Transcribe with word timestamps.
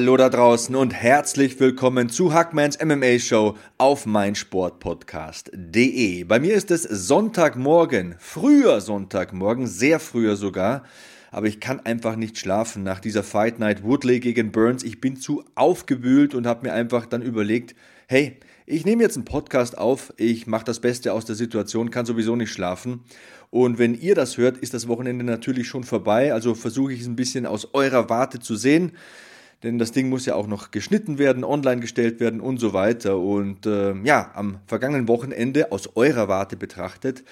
Hallo 0.00 0.16
da 0.16 0.30
draußen 0.30 0.74
und 0.76 0.94
herzlich 0.94 1.60
willkommen 1.60 2.08
zu 2.08 2.32
Hackmans 2.32 2.78
MMA 2.82 3.18
Show 3.18 3.58
auf 3.76 4.06
meinsportpodcast.de. 4.06 6.24
Bei 6.24 6.40
mir 6.40 6.54
ist 6.54 6.70
es 6.70 6.84
Sonntagmorgen, 6.84 8.14
früher 8.18 8.80
Sonntagmorgen, 8.80 9.66
sehr 9.66 10.00
früher 10.00 10.36
sogar, 10.36 10.84
aber 11.30 11.48
ich 11.48 11.60
kann 11.60 11.80
einfach 11.80 12.16
nicht 12.16 12.38
schlafen 12.38 12.82
nach 12.82 13.00
dieser 13.00 13.22
Fight 13.22 13.58
Night 13.58 13.82
Woodley 13.82 14.20
gegen 14.20 14.52
Burns. 14.52 14.84
Ich 14.84 15.02
bin 15.02 15.16
zu 15.16 15.44
aufgewühlt 15.54 16.34
und 16.34 16.46
habe 16.46 16.66
mir 16.66 16.72
einfach 16.72 17.04
dann 17.04 17.20
überlegt, 17.20 17.74
hey, 18.08 18.38
ich 18.64 18.86
nehme 18.86 19.02
jetzt 19.02 19.16
einen 19.16 19.26
Podcast 19.26 19.76
auf, 19.76 20.14
ich 20.16 20.46
mache 20.46 20.64
das 20.64 20.80
Beste 20.80 21.12
aus 21.12 21.26
der 21.26 21.36
Situation, 21.36 21.90
kann 21.90 22.06
sowieso 22.06 22.36
nicht 22.36 22.52
schlafen. 22.52 23.00
Und 23.50 23.78
wenn 23.78 23.94
ihr 23.94 24.14
das 24.14 24.38
hört, 24.38 24.56
ist 24.56 24.72
das 24.72 24.88
Wochenende 24.88 25.26
natürlich 25.26 25.68
schon 25.68 25.84
vorbei, 25.84 26.32
also 26.32 26.54
versuche 26.54 26.94
ich 26.94 27.02
es 27.02 27.06
ein 27.06 27.16
bisschen 27.16 27.44
aus 27.44 27.74
eurer 27.74 28.08
Warte 28.08 28.38
zu 28.38 28.56
sehen 28.56 28.92
denn 29.62 29.78
das 29.78 29.92
Ding 29.92 30.08
muss 30.08 30.26
ja 30.26 30.34
auch 30.34 30.46
noch 30.46 30.70
geschnitten 30.70 31.18
werden, 31.18 31.44
online 31.44 31.80
gestellt 31.80 32.20
werden 32.20 32.40
und 32.40 32.58
so 32.58 32.72
weiter. 32.72 33.18
Und 33.18 33.66
äh, 33.66 33.94
ja, 34.04 34.30
am 34.34 34.60
vergangenen 34.66 35.08
Wochenende 35.08 35.72
aus 35.72 35.96
eurer 35.96 36.28
Warte 36.28 36.56
betrachtet, 36.56 37.24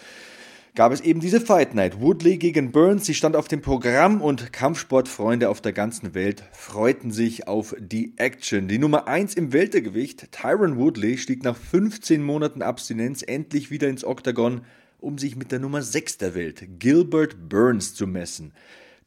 gab 0.75 0.92
es 0.92 1.00
eben 1.00 1.20
diese 1.20 1.41
Fight 1.41 1.75
Night. 1.75 2.00
Woodley 2.00 2.36
gegen 2.36 2.70
Burns, 2.70 3.06
sie 3.06 3.14
stand 3.14 3.34
auf 3.34 3.48
dem 3.48 3.62
Programm 3.62 4.20
und 4.20 4.52
Kampfsportfreunde 4.52 5.48
auf 5.48 5.61
der 5.61 5.72
ganzen 5.72 6.14
Welt 6.14 6.44
freuten 6.52 7.11
sich 7.11 7.48
auf 7.48 7.75
die 7.80 8.12
Action. 8.17 8.69
Die 8.69 8.78
Nummer 8.78 9.08
1 9.08 9.34
im 9.34 9.52
Weltergewicht, 9.52 10.30
Tyron 10.30 10.77
Woodley, 10.77 11.19
stieg 11.19 11.42
nach 11.42 11.56
15 11.56 12.22
Monaten 12.22 12.62
Abstinenz 12.62 13.24
endlich 13.27 13.70
wieder 13.70 13.89
ins 13.89 14.05
Oktagon, 14.05 14.61
um 15.00 15.19
sich 15.19 15.34
mit 15.34 15.50
der 15.50 15.58
Nummer 15.58 15.83
6 15.83 16.19
der 16.19 16.34
Welt, 16.34 16.64
Gilbert 16.78 17.48
Burns, 17.48 17.95
zu 17.95 18.06
messen. 18.06 18.52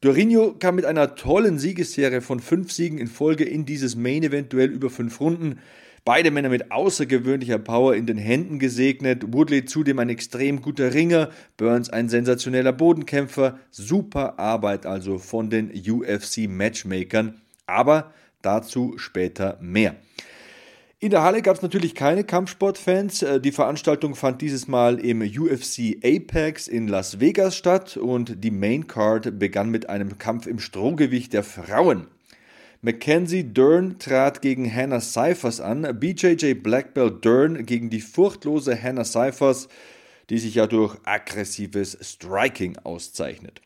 Dorinho 0.01 0.55
kam 0.57 0.77
mit 0.77 0.85
einer 0.85 1.13
tollen 1.13 1.59
Siegesserie 1.59 2.21
von 2.21 2.39
fünf 2.39 2.71
Siegen 2.71 2.97
in 2.97 3.05
Folge 3.05 3.43
in 3.43 3.67
dieses 3.67 3.95
Main-Event-Duell 3.95 4.71
über 4.71 4.89
fünf 4.89 5.19
Runden. 5.19 5.59
Beide 6.03 6.31
Männer 6.31 6.49
mit 6.49 6.71
außergewöhnlicher 6.71 7.59
Power 7.59 7.93
in 7.93 8.07
den 8.07 8.17
Händen 8.17 8.57
gesegnet. 8.57 9.31
Woodley 9.31 9.65
zudem 9.65 9.99
ein 9.99 10.09
extrem 10.09 10.63
guter 10.63 10.95
Ringer, 10.95 11.29
Burns 11.55 11.91
ein 11.91 12.09
sensationeller 12.09 12.73
Bodenkämpfer. 12.73 13.59
Super 13.69 14.39
Arbeit 14.39 14.87
also 14.87 15.19
von 15.19 15.51
den 15.51 15.69
UFC-Matchmakern. 15.69 17.39
Aber 17.67 18.11
dazu 18.41 18.97
später 18.97 19.59
mehr. 19.61 19.95
In 21.03 21.09
der 21.09 21.23
Halle 21.23 21.41
gab 21.41 21.55
es 21.55 21.63
natürlich 21.63 21.95
keine 21.95 22.23
Kampfsportfans. 22.23 23.23
Äh, 23.23 23.41
die 23.41 23.51
Veranstaltung 23.51 24.13
fand 24.13 24.39
dieses 24.39 24.67
Mal 24.67 24.99
im 24.99 25.23
UFC 25.23 25.97
Apex 26.03 26.67
in 26.67 26.87
Las 26.87 27.19
Vegas 27.19 27.55
statt 27.55 27.97
und 27.97 28.43
die 28.43 28.51
Main 28.51 28.85
Card 28.85 29.39
begann 29.39 29.71
mit 29.71 29.89
einem 29.89 30.19
Kampf 30.19 30.45
im 30.45 30.59
Strohgewicht 30.59 31.33
der 31.33 31.41
Frauen. 31.41 32.05
Mackenzie 32.83 33.43
Dern 33.43 33.97
trat 33.97 34.43
gegen 34.43 34.71
Hannah 34.71 35.01
Cyphers 35.01 35.59
an, 35.59 35.87
BJJ 35.99 36.53
Black 36.53 36.93
Belt 36.93 37.25
Dern 37.25 37.65
gegen 37.65 37.89
die 37.89 38.01
furchtlose 38.01 38.79
Hannah 38.79 39.03
Cyphers, 39.03 39.69
die 40.29 40.37
sich 40.37 40.53
ja 40.53 40.67
durch 40.67 40.97
aggressives 41.03 41.97
Striking 41.99 42.77
auszeichnet. 42.77 43.63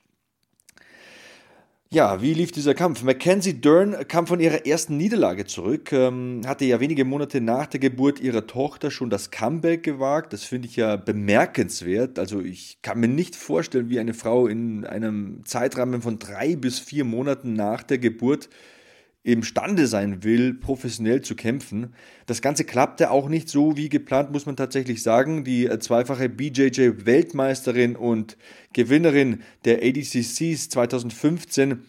Ja, 1.96 2.22
wie 2.22 2.34
lief 2.34 2.52
dieser 2.52 2.74
Kampf? 2.74 3.04
Mackenzie 3.04 3.54
Dern 3.62 3.96
kam 4.10 4.28
von 4.28 4.42
ihrer 4.42 4.66
ersten 4.66 4.98
Niederlage 4.98 5.46
zurück, 5.46 5.94
ähm, 5.94 6.42
hatte 6.46 6.66
ja 6.66 6.82
wenige 6.82 7.06
Monate 7.06 7.40
nach 7.40 7.68
der 7.68 7.80
Geburt 7.80 8.20
ihrer 8.20 8.46
Tochter 8.48 8.92
schon 8.92 9.10
das 9.10 9.32
Comeback 9.32 9.84
gewagt. 9.84 10.34
Das 10.34 10.44
finde 10.44 10.68
ich 10.68 10.76
ja 10.76 10.98
bemerkenswert. 10.98 12.20
Also 12.20 12.42
ich 12.42 12.80
kann 12.82 13.00
mir 13.00 13.08
nicht 13.08 13.38
vorstellen, 13.38 13.90
wie 13.90 13.98
eine 13.98 14.14
Frau 14.14 14.48
in 14.48 14.84
einem 14.84 15.46
Zeitrahmen 15.46 16.02
von 16.02 16.20
drei 16.20 16.58
bis 16.58 16.80
vier 16.80 17.06
Monaten 17.06 17.54
nach 17.54 17.82
der 17.82 17.98
Geburt 17.98 18.50
imstande 19.26 19.88
sein 19.88 20.24
will, 20.24 20.54
professionell 20.54 21.22
zu 21.22 21.36
kämpfen. 21.36 21.94
Das 22.28 22.44
Ganze 22.44 22.64
klappte 22.64 23.10
auch 23.10 23.28
nicht 23.28 23.50
so 23.50 23.76
wie 23.76 23.90
geplant, 23.90 24.32
muss 24.32 24.46
man 24.46 24.56
tatsächlich 24.56 25.02
sagen. 25.02 25.44
Die 25.44 25.66
äh, 25.66 25.80
zweifache 25.80 26.30
BJJ-Weltmeisterin 26.30 27.96
und 27.96 28.38
Gewinnerin 28.74 29.42
der 29.66 29.82
ADCCs 29.82 30.70
2015 30.70 31.80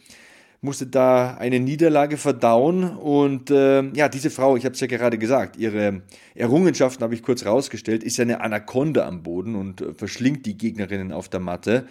musste 0.62 0.86
da 0.86 1.34
eine 1.34 1.60
Niederlage 1.60 2.16
verdauen. 2.16 2.84
Und 2.96 3.50
äh, 3.50 3.82
ja, 3.92 4.08
diese 4.08 4.30
Frau, 4.30 4.56
ich 4.56 4.64
habe 4.64 4.74
es 4.74 4.80
ja 4.80 4.86
gerade 4.86 5.18
gesagt, 5.18 5.58
ihre 5.58 6.00
Errungenschaften 6.34 7.04
habe 7.04 7.14
ich 7.14 7.22
kurz 7.22 7.44
rausgestellt, 7.44 8.02
ist 8.02 8.16
ja 8.16 8.22
eine 8.22 8.40
Anaconda 8.40 9.06
am 9.06 9.22
Boden 9.22 9.56
und 9.56 9.82
äh, 9.82 9.92
verschlingt 9.92 10.46
die 10.46 10.56
Gegnerinnen 10.56 11.12
auf 11.12 11.28
der 11.28 11.40
Matte. 11.40 11.86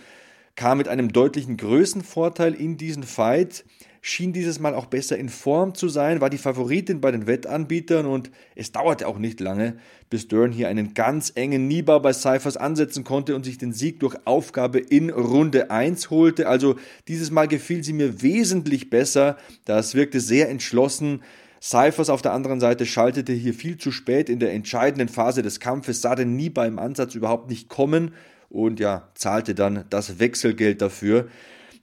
Kam 0.55 0.79
mit 0.79 0.87
einem 0.87 1.11
deutlichen 1.11 1.57
Größenvorteil 1.57 2.55
in 2.55 2.77
diesen 2.77 3.03
Fight 3.03 3.63
schien 4.07 4.33
dieses 4.33 4.59
Mal 4.59 4.75
auch 4.75 4.85
besser 4.85 5.17
in 5.17 5.29
Form 5.29 5.73
zu 5.73 5.89
sein, 5.89 6.21
war 6.21 6.29
die 6.29 6.37
Favoritin 6.37 7.01
bei 7.01 7.09
den 7.09 7.25
Wettanbietern 7.25 8.05
und 8.05 8.29
es 8.53 8.71
dauerte 8.71 9.07
auch 9.07 9.17
nicht 9.17 9.39
lange, 9.39 9.77
bis 10.11 10.27
Dern 10.27 10.51
hier 10.51 10.67
einen 10.67 10.93
ganz 10.93 11.31
engen 11.33 11.67
Niebar 11.67 12.03
bei 12.03 12.13
Cyphers 12.13 12.55
ansetzen 12.55 13.03
konnte 13.03 13.35
und 13.35 13.45
sich 13.45 13.57
den 13.57 13.73
Sieg 13.73 13.99
durch 14.01 14.15
Aufgabe 14.25 14.77
in 14.77 15.09
Runde 15.09 15.71
1 15.71 16.11
holte. 16.11 16.47
Also 16.47 16.75
dieses 17.07 17.31
Mal 17.31 17.47
gefiel 17.47 17.83
sie 17.83 17.93
mir 17.93 18.21
wesentlich 18.21 18.91
besser. 18.91 19.37
Das 19.65 19.95
wirkte 19.95 20.19
sehr 20.19 20.49
entschlossen. 20.49 21.23
Cyphers 21.59 22.11
auf 22.11 22.21
der 22.21 22.33
anderen 22.33 22.59
Seite 22.59 22.85
schaltete 22.85 23.33
hier 23.33 23.55
viel 23.55 23.79
zu 23.79 23.91
spät 23.91 24.29
in 24.29 24.37
der 24.37 24.53
entscheidenden 24.53 25.07
Phase 25.07 25.41
des 25.41 25.59
Kampfes, 25.59 26.01
sah 26.01 26.13
den 26.13 26.35
Niebar 26.35 26.67
im 26.67 26.77
Ansatz 26.77 27.15
überhaupt 27.15 27.49
nicht 27.49 27.69
kommen 27.69 28.13
und 28.49 28.79
ja, 28.79 29.09
zahlte 29.15 29.55
dann 29.55 29.85
das 29.89 30.19
Wechselgeld 30.19 30.83
dafür. 30.83 31.27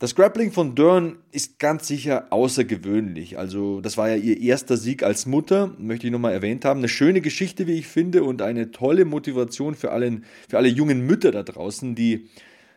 Das 0.03 0.17
Grappling 0.17 0.51
von 0.51 0.75
Dern 0.75 1.19
ist 1.31 1.61
ganz 1.61 1.87
sicher 1.87 2.27
außergewöhnlich. 2.31 3.39
Also, 3.39 3.81
das 3.81 3.97
war 3.97 4.09
ja 4.09 4.17
ihr 4.17 4.41
erster 4.41 4.77
Sieg 4.77 5.05
als 5.05 5.27
Mutter, 5.27 5.77
möchte 5.79 6.09
ich 6.09 6.13
nochmal 6.13 6.33
erwähnt 6.33 6.65
haben. 6.65 6.79
Eine 6.81 6.89
schöne 6.89 7.21
Geschichte, 7.21 7.69
wie 7.69 7.75
ich 7.75 7.87
finde, 7.87 8.25
und 8.25 8.43
eine 8.43 8.73
tolle 8.73 9.05
Motivation 9.05 9.77
für, 9.77 9.93
allen, 9.93 10.25
für 10.49 10.59
alle 10.59 10.67
jungen 10.67 11.07
Mütter 11.07 11.31
da 11.31 11.45
draußen, 11.45 11.95
die 11.95 12.27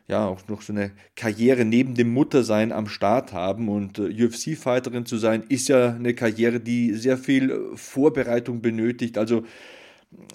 ja 0.08 0.28
auch 0.28 0.48
noch 0.48 0.62
so 0.62 0.72
eine 0.72 0.92
Karriere 1.16 1.66
neben 1.66 1.96
dem 1.96 2.14
Muttersein 2.14 2.72
am 2.72 2.88
Start 2.88 3.34
haben. 3.34 3.70
Und 3.70 3.98
äh, 3.98 4.04
UFC-Fighterin 4.04 5.08
zu 5.08 5.18
sein, 5.18 5.46
ist 5.50 5.68
ja 5.68 5.96
eine 5.96 6.14
Karriere, 6.14 6.60
die 6.60 6.94
sehr 6.94 7.18
viel 7.18 7.50
äh, 7.50 7.58
Vorbereitung 7.76 8.62
benötigt. 8.62 9.18
Also, 9.18 9.46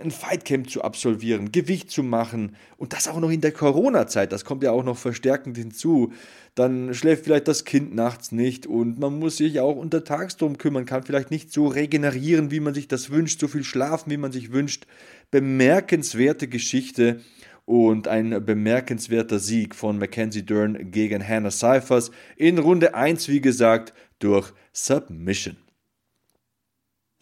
ein 0.02 0.10
Fightcamp 0.10 0.70
zu 0.70 0.82
absolvieren, 0.82 1.52
Gewicht 1.52 1.90
zu 1.90 2.02
machen 2.02 2.56
und 2.76 2.92
das 2.92 3.08
auch 3.08 3.20
noch 3.20 3.30
in 3.30 3.40
der 3.40 3.52
Corona-Zeit, 3.52 4.32
das 4.32 4.44
kommt 4.44 4.62
ja 4.62 4.72
auch 4.72 4.84
noch 4.84 4.96
verstärkend 4.96 5.56
hinzu. 5.56 6.12
Dann 6.54 6.94
schläft 6.94 7.24
vielleicht 7.24 7.48
das 7.48 7.64
Kind 7.64 7.94
nachts 7.94 8.32
nicht 8.32 8.66
und 8.66 8.98
man 8.98 9.18
muss 9.18 9.36
sich 9.36 9.60
auch 9.60 9.76
unter 9.76 10.04
Tags 10.04 10.36
drum 10.36 10.58
kümmern, 10.58 10.84
kann 10.84 11.04
vielleicht 11.04 11.30
nicht 11.30 11.52
so 11.52 11.66
regenerieren, 11.66 12.50
wie 12.50 12.60
man 12.60 12.74
sich 12.74 12.88
das 12.88 13.10
wünscht, 13.10 13.40
so 13.40 13.48
viel 13.48 13.64
schlafen, 13.64 14.10
wie 14.10 14.16
man 14.16 14.32
sich 14.32 14.52
wünscht. 14.52 14.86
Bemerkenswerte 15.30 16.48
Geschichte 16.48 17.20
und 17.66 18.08
ein 18.08 18.44
bemerkenswerter 18.44 19.38
Sieg 19.38 19.76
von 19.76 19.98
Mackenzie 19.98 20.42
Dern 20.42 20.90
gegen 20.90 21.26
Hannah 21.26 21.52
Cyphers 21.52 22.10
in 22.36 22.58
Runde 22.58 22.94
1, 22.94 23.28
wie 23.28 23.40
gesagt, 23.40 23.94
durch 24.18 24.52
Submission. 24.72 25.56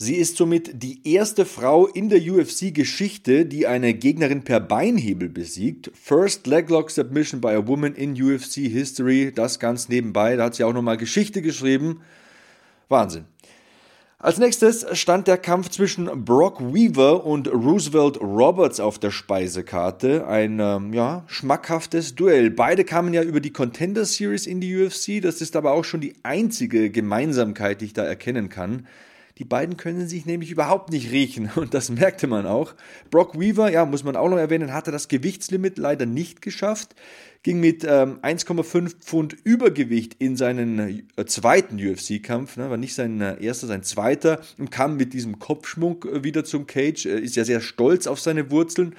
Sie 0.00 0.14
ist 0.14 0.36
somit 0.36 0.80
die 0.84 1.00
erste 1.12 1.44
Frau 1.44 1.88
in 1.88 2.08
der 2.08 2.20
UFC-Geschichte, 2.20 3.46
die 3.46 3.66
eine 3.66 3.94
Gegnerin 3.94 4.44
per 4.44 4.60
Beinhebel 4.60 5.28
besiegt. 5.28 5.90
First 5.92 6.46
Leglock 6.46 6.92
Submission 6.92 7.40
by 7.40 7.48
a 7.48 7.66
Woman 7.66 7.96
in 7.96 8.12
UFC 8.12 8.68
History. 8.70 9.32
Das 9.34 9.58
ganz 9.58 9.88
nebenbei. 9.88 10.36
Da 10.36 10.44
hat 10.44 10.54
sie 10.54 10.62
auch 10.62 10.72
nochmal 10.72 10.98
Geschichte 10.98 11.42
geschrieben. 11.42 12.02
Wahnsinn. 12.88 13.24
Als 14.20 14.38
nächstes 14.38 14.86
stand 14.96 15.26
der 15.26 15.36
Kampf 15.36 15.70
zwischen 15.70 16.24
Brock 16.24 16.60
Weaver 16.60 17.24
und 17.24 17.48
Roosevelt 17.48 18.20
Roberts 18.20 18.78
auf 18.78 19.00
der 19.00 19.10
Speisekarte. 19.10 20.28
Ein 20.28 20.60
ähm, 20.60 20.92
ja, 20.92 21.24
schmackhaftes 21.26 22.14
Duell. 22.14 22.50
Beide 22.52 22.84
kamen 22.84 23.14
ja 23.14 23.24
über 23.24 23.40
die 23.40 23.52
Contender 23.52 24.04
Series 24.04 24.46
in 24.46 24.60
die 24.60 24.76
UFC. 24.76 25.20
Das 25.20 25.40
ist 25.40 25.56
aber 25.56 25.72
auch 25.72 25.84
schon 25.84 26.00
die 26.00 26.14
einzige 26.22 26.88
Gemeinsamkeit, 26.90 27.80
die 27.80 27.86
ich 27.86 27.94
da 27.94 28.04
erkennen 28.04 28.48
kann. 28.48 28.86
Die 29.38 29.44
beiden 29.44 29.76
können 29.76 30.08
sich 30.08 30.26
nämlich 30.26 30.50
überhaupt 30.50 30.90
nicht 30.90 31.12
riechen. 31.12 31.50
Und 31.56 31.72
das 31.74 31.90
merkte 31.90 32.26
man 32.26 32.46
auch. 32.46 32.74
Brock 33.10 33.38
Weaver, 33.38 33.70
ja, 33.70 33.84
muss 33.84 34.04
man 34.04 34.16
auch 34.16 34.28
noch 34.28 34.36
erwähnen, 34.36 34.72
hatte 34.72 34.90
das 34.90 35.08
Gewichtslimit 35.08 35.78
leider 35.78 36.06
nicht 36.06 36.42
geschafft, 36.42 36.94
ging 37.44 37.60
mit 37.60 37.84
ähm, 37.84 38.18
1,5 38.20 38.96
Pfund 38.98 39.36
Übergewicht 39.44 40.16
in 40.18 40.36
seinen 40.36 40.78
äh, 41.16 41.24
zweiten 41.26 41.76
UFC-Kampf, 41.76 42.56
ne, 42.56 42.68
war 42.68 42.76
nicht 42.76 42.94
sein 42.94 43.20
äh, 43.20 43.42
erster, 43.42 43.68
sein 43.68 43.84
zweiter. 43.84 44.40
Und 44.58 44.70
kam 44.72 44.96
mit 44.96 45.12
diesem 45.12 45.38
Kopfschmuck 45.38 46.06
äh, 46.06 46.24
wieder 46.24 46.44
zum 46.44 46.66
Cage, 46.66 47.06
äh, 47.06 47.20
ist 47.20 47.36
ja 47.36 47.44
sehr 47.44 47.60
stolz 47.60 48.08
auf 48.08 48.20
seine 48.20 48.50
Wurzeln. 48.50 48.96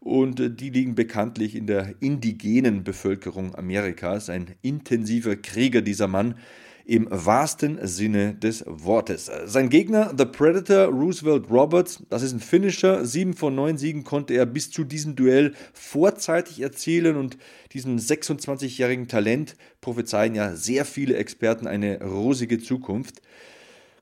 Und 0.00 0.40
äh, 0.40 0.50
die 0.50 0.70
liegen 0.70 0.94
bekanntlich 0.94 1.54
in 1.54 1.66
der 1.66 1.94
indigenen 2.00 2.82
Bevölkerung 2.82 3.54
Amerikas. 3.54 4.30
Ein 4.30 4.54
intensiver 4.62 5.36
Krieger, 5.36 5.82
dieser 5.82 6.08
Mann 6.08 6.36
im 6.84 7.06
wahrsten 7.10 7.78
Sinne 7.86 8.34
des 8.34 8.64
Wortes. 8.66 9.30
Sein 9.46 9.68
Gegner, 9.68 10.12
The 10.16 10.24
Predator 10.24 10.86
Roosevelt 10.86 11.50
Roberts, 11.50 12.02
das 12.10 12.22
ist 12.22 12.32
ein 12.32 12.40
Finisher. 12.40 13.04
Sieben 13.04 13.34
von 13.34 13.54
neun 13.54 13.78
Siegen 13.78 14.04
konnte 14.04 14.34
er 14.34 14.46
bis 14.46 14.70
zu 14.70 14.84
diesem 14.84 15.16
Duell 15.16 15.54
vorzeitig 15.72 16.60
erzielen 16.60 17.16
und 17.16 17.38
diesem 17.72 17.96
26-jährigen 17.96 19.08
Talent 19.08 19.56
prophezeien 19.80 20.34
ja 20.34 20.54
sehr 20.56 20.84
viele 20.84 21.16
Experten 21.16 21.66
eine 21.66 22.02
rosige 22.02 22.58
Zukunft. 22.58 23.22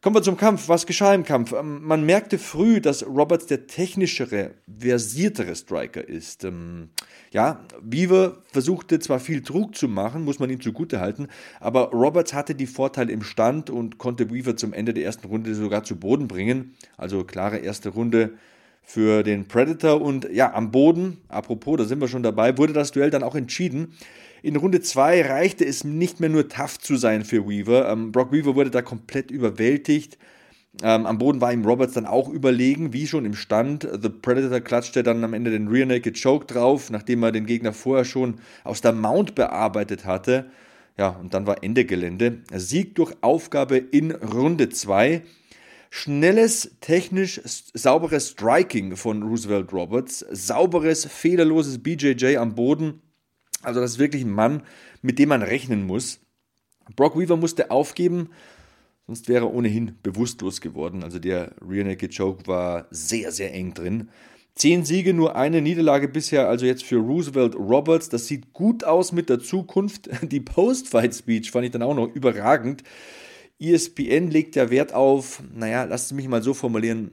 Kommen 0.02 0.16
wir 0.16 0.22
zum 0.22 0.38
Kampf. 0.38 0.70
Was 0.70 0.86
geschah 0.86 1.12
im 1.12 1.24
Kampf? 1.24 1.52
Ähm, 1.52 1.82
man 1.82 2.06
merkte 2.06 2.38
früh, 2.38 2.80
dass 2.80 3.06
Roberts 3.06 3.44
der 3.44 3.66
technischere, 3.66 4.52
versiertere 4.66 5.54
Striker 5.54 6.08
ist. 6.08 6.42
Ähm, 6.44 6.88
ja, 7.32 7.66
Beaver 7.82 8.38
versuchte 8.50 8.98
zwar 8.98 9.20
viel 9.20 9.42
Druck 9.42 9.76
zu 9.76 9.88
machen, 9.88 10.24
muss 10.24 10.38
man 10.38 10.48
ihm 10.48 10.62
zugute 10.62 11.00
halten, 11.00 11.28
aber 11.60 11.90
Roberts 11.90 12.32
hatte 12.32 12.54
die 12.54 12.66
Vorteile 12.66 13.12
im 13.12 13.22
Stand 13.22 13.68
und 13.68 13.98
konnte 13.98 14.30
Weaver 14.30 14.56
zum 14.56 14.72
Ende 14.72 14.94
der 14.94 15.04
ersten 15.04 15.26
Runde 15.26 15.54
sogar 15.54 15.84
zu 15.84 15.96
Boden 15.96 16.28
bringen. 16.28 16.74
Also 16.96 17.22
klare 17.24 17.58
erste 17.58 17.90
Runde 17.90 18.38
für 18.82 19.22
den 19.22 19.48
Predator 19.48 20.00
und 20.00 20.26
ja, 20.32 20.54
am 20.54 20.70
Boden, 20.70 21.18
apropos, 21.28 21.76
da 21.76 21.84
sind 21.84 22.00
wir 22.00 22.08
schon 22.08 22.22
dabei, 22.22 22.56
wurde 22.56 22.72
das 22.72 22.90
Duell 22.90 23.10
dann 23.10 23.22
auch 23.22 23.34
entschieden. 23.34 23.92
In 24.42 24.56
Runde 24.56 24.80
2 24.80 25.22
reichte 25.22 25.66
es 25.66 25.84
nicht 25.84 26.20
mehr 26.20 26.30
nur 26.30 26.48
tough 26.48 26.78
zu 26.78 26.96
sein 26.96 27.24
für 27.24 27.46
Weaver. 27.46 27.90
Ähm, 27.90 28.10
Brock 28.10 28.32
Weaver 28.32 28.54
wurde 28.54 28.70
da 28.70 28.80
komplett 28.80 29.30
überwältigt. 29.30 30.16
Ähm, 30.82 31.04
am 31.04 31.18
Boden 31.18 31.40
war 31.40 31.52
ihm 31.52 31.64
Roberts 31.64 31.94
dann 31.94 32.06
auch 32.06 32.28
überlegen, 32.28 32.92
wie 32.92 33.06
schon 33.06 33.26
im 33.26 33.34
Stand. 33.34 33.86
The 34.00 34.08
Predator 34.08 34.60
klatschte 34.60 35.02
dann 35.02 35.22
am 35.24 35.34
Ende 35.34 35.50
den 35.50 35.68
Rear 35.68 35.86
Naked 35.86 36.20
Choke 36.20 36.46
drauf, 36.46 36.90
nachdem 36.90 37.22
er 37.22 37.32
den 37.32 37.44
Gegner 37.44 37.72
vorher 37.72 38.04
schon 38.04 38.36
aus 38.64 38.80
der 38.80 38.92
Mount 38.92 39.34
bearbeitet 39.34 40.06
hatte. 40.06 40.50
Ja, 40.96 41.10
und 41.10 41.34
dann 41.34 41.46
war 41.46 41.62
Ende 41.62 41.84
Gelände. 41.84 42.38
Sieg 42.54 42.94
durch 42.94 43.14
Aufgabe 43.20 43.76
in 43.76 44.12
Runde 44.12 44.70
2. 44.70 45.22
Schnelles, 45.90 46.76
technisch 46.80 47.40
sauberes 47.44 48.30
Striking 48.30 48.96
von 48.96 49.22
Roosevelt 49.24 49.72
Roberts, 49.72 50.24
sauberes, 50.30 51.04
fehlerloses 51.04 51.82
BJJ 51.82 52.36
am 52.36 52.54
Boden 52.54 53.02
also 53.62 53.80
das 53.80 53.92
ist 53.92 53.98
wirklich 53.98 54.22
ein 54.22 54.30
Mann, 54.30 54.62
mit 55.02 55.18
dem 55.18 55.28
man 55.28 55.42
rechnen 55.42 55.86
muss. 55.86 56.20
Brock 56.96 57.18
Weaver 57.18 57.36
musste 57.36 57.70
aufgeben, 57.70 58.30
sonst 59.06 59.28
wäre 59.28 59.46
er 59.46 59.54
ohnehin 59.54 59.96
bewusstlos 60.02 60.60
geworden. 60.60 61.04
Also 61.04 61.18
der 61.18 61.54
Rear 61.66 61.84
Naked 61.84 62.16
Choke 62.16 62.46
war 62.46 62.86
sehr, 62.90 63.32
sehr 63.32 63.52
eng 63.54 63.74
drin. 63.74 64.08
Zehn 64.54 64.84
Siege, 64.84 65.14
nur 65.14 65.36
eine 65.36 65.62
Niederlage 65.62 66.08
bisher, 66.08 66.48
also 66.48 66.66
jetzt 66.66 66.84
für 66.84 66.96
Roosevelt 66.96 67.54
Roberts. 67.54 68.08
Das 68.08 68.26
sieht 68.26 68.52
gut 68.52 68.84
aus 68.84 69.12
mit 69.12 69.30
der 69.30 69.38
Zukunft. 69.38 70.10
Die 70.22 70.40
Post-Fight-Speech 70.40 71.50
fand 71.50 71.66
ich 71.66 71.70
dann 71.70 71.82
auch 71.82 71.94
noch 71.94 72.12
überragend. 72.14 72.82
ESPN 73.58 74.30
legt 74.30 74.56
ja 74.56 74.70
Wert 74.70 74.92
auf, 74.94 75.42
naja, 75.54 75.84
lasst 75.84 76.06
es 76.06 76.12
mich 76.12 76.28
mal 76.28 76.42
so 76.42 76.54
formulieren, 76.54 77.10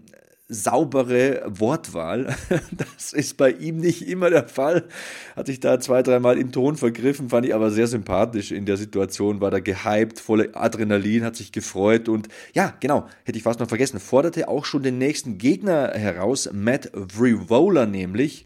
saubere 0.50 1.44
Wortwahl. 1.48 2.36
Das 2.72 3.14
ist 3.14 3.38
bei 3.38 3.52
ihm 3.52 3.78
nicht 3.78 4.08
immer 4.08 4.30
der 4.30 4.48
Fall. 4.48 4.88
Hat 5.36 5.48
sich 5.48 5.60
da 5.60 5.80
zwei, 5.80 6.04
dreimal 6.04 6.38
im 6.38 6.52
Ton 6.52 6.76
vergriffen, 6.76 7.30
fand 7.30 7.46
ich 7.46 7.56
aber 7.56 7.72
sehr 7.72 7.88
sympathisch 7.88 8.52
in 8.52 8.66
der 8.66 8.78
Situation, 8.78 9.42
war 9.42 9.52
da 9.52 9.60
gehypt, 9.60 10.20
voller 10.20 10.50
Adrenalin, 10.54 11.24
hat 11.24 11.36
sich 11.36 11.52
gefreut 11.52 12.10
und 12.10 12.28
ja, 12.54 12.74
genau, 12.80 13.08
hätte 13.24 13.38
ich 13.38 13.44
fast 13.44 13.60
noch 13.60 13.70
vergessen, 13.70 14.00
forderte 14.00 14.48
auch 14.48 14.66
schon 14.66 14.84
den 14.84 14.98
nächsten 14.98 15.38
Gegner 15.38 15.92
heraus, 15.94 16.50
Matt 16.52 16.92
Vrivola 16.94 17.86
nämlich. 17.86 18.46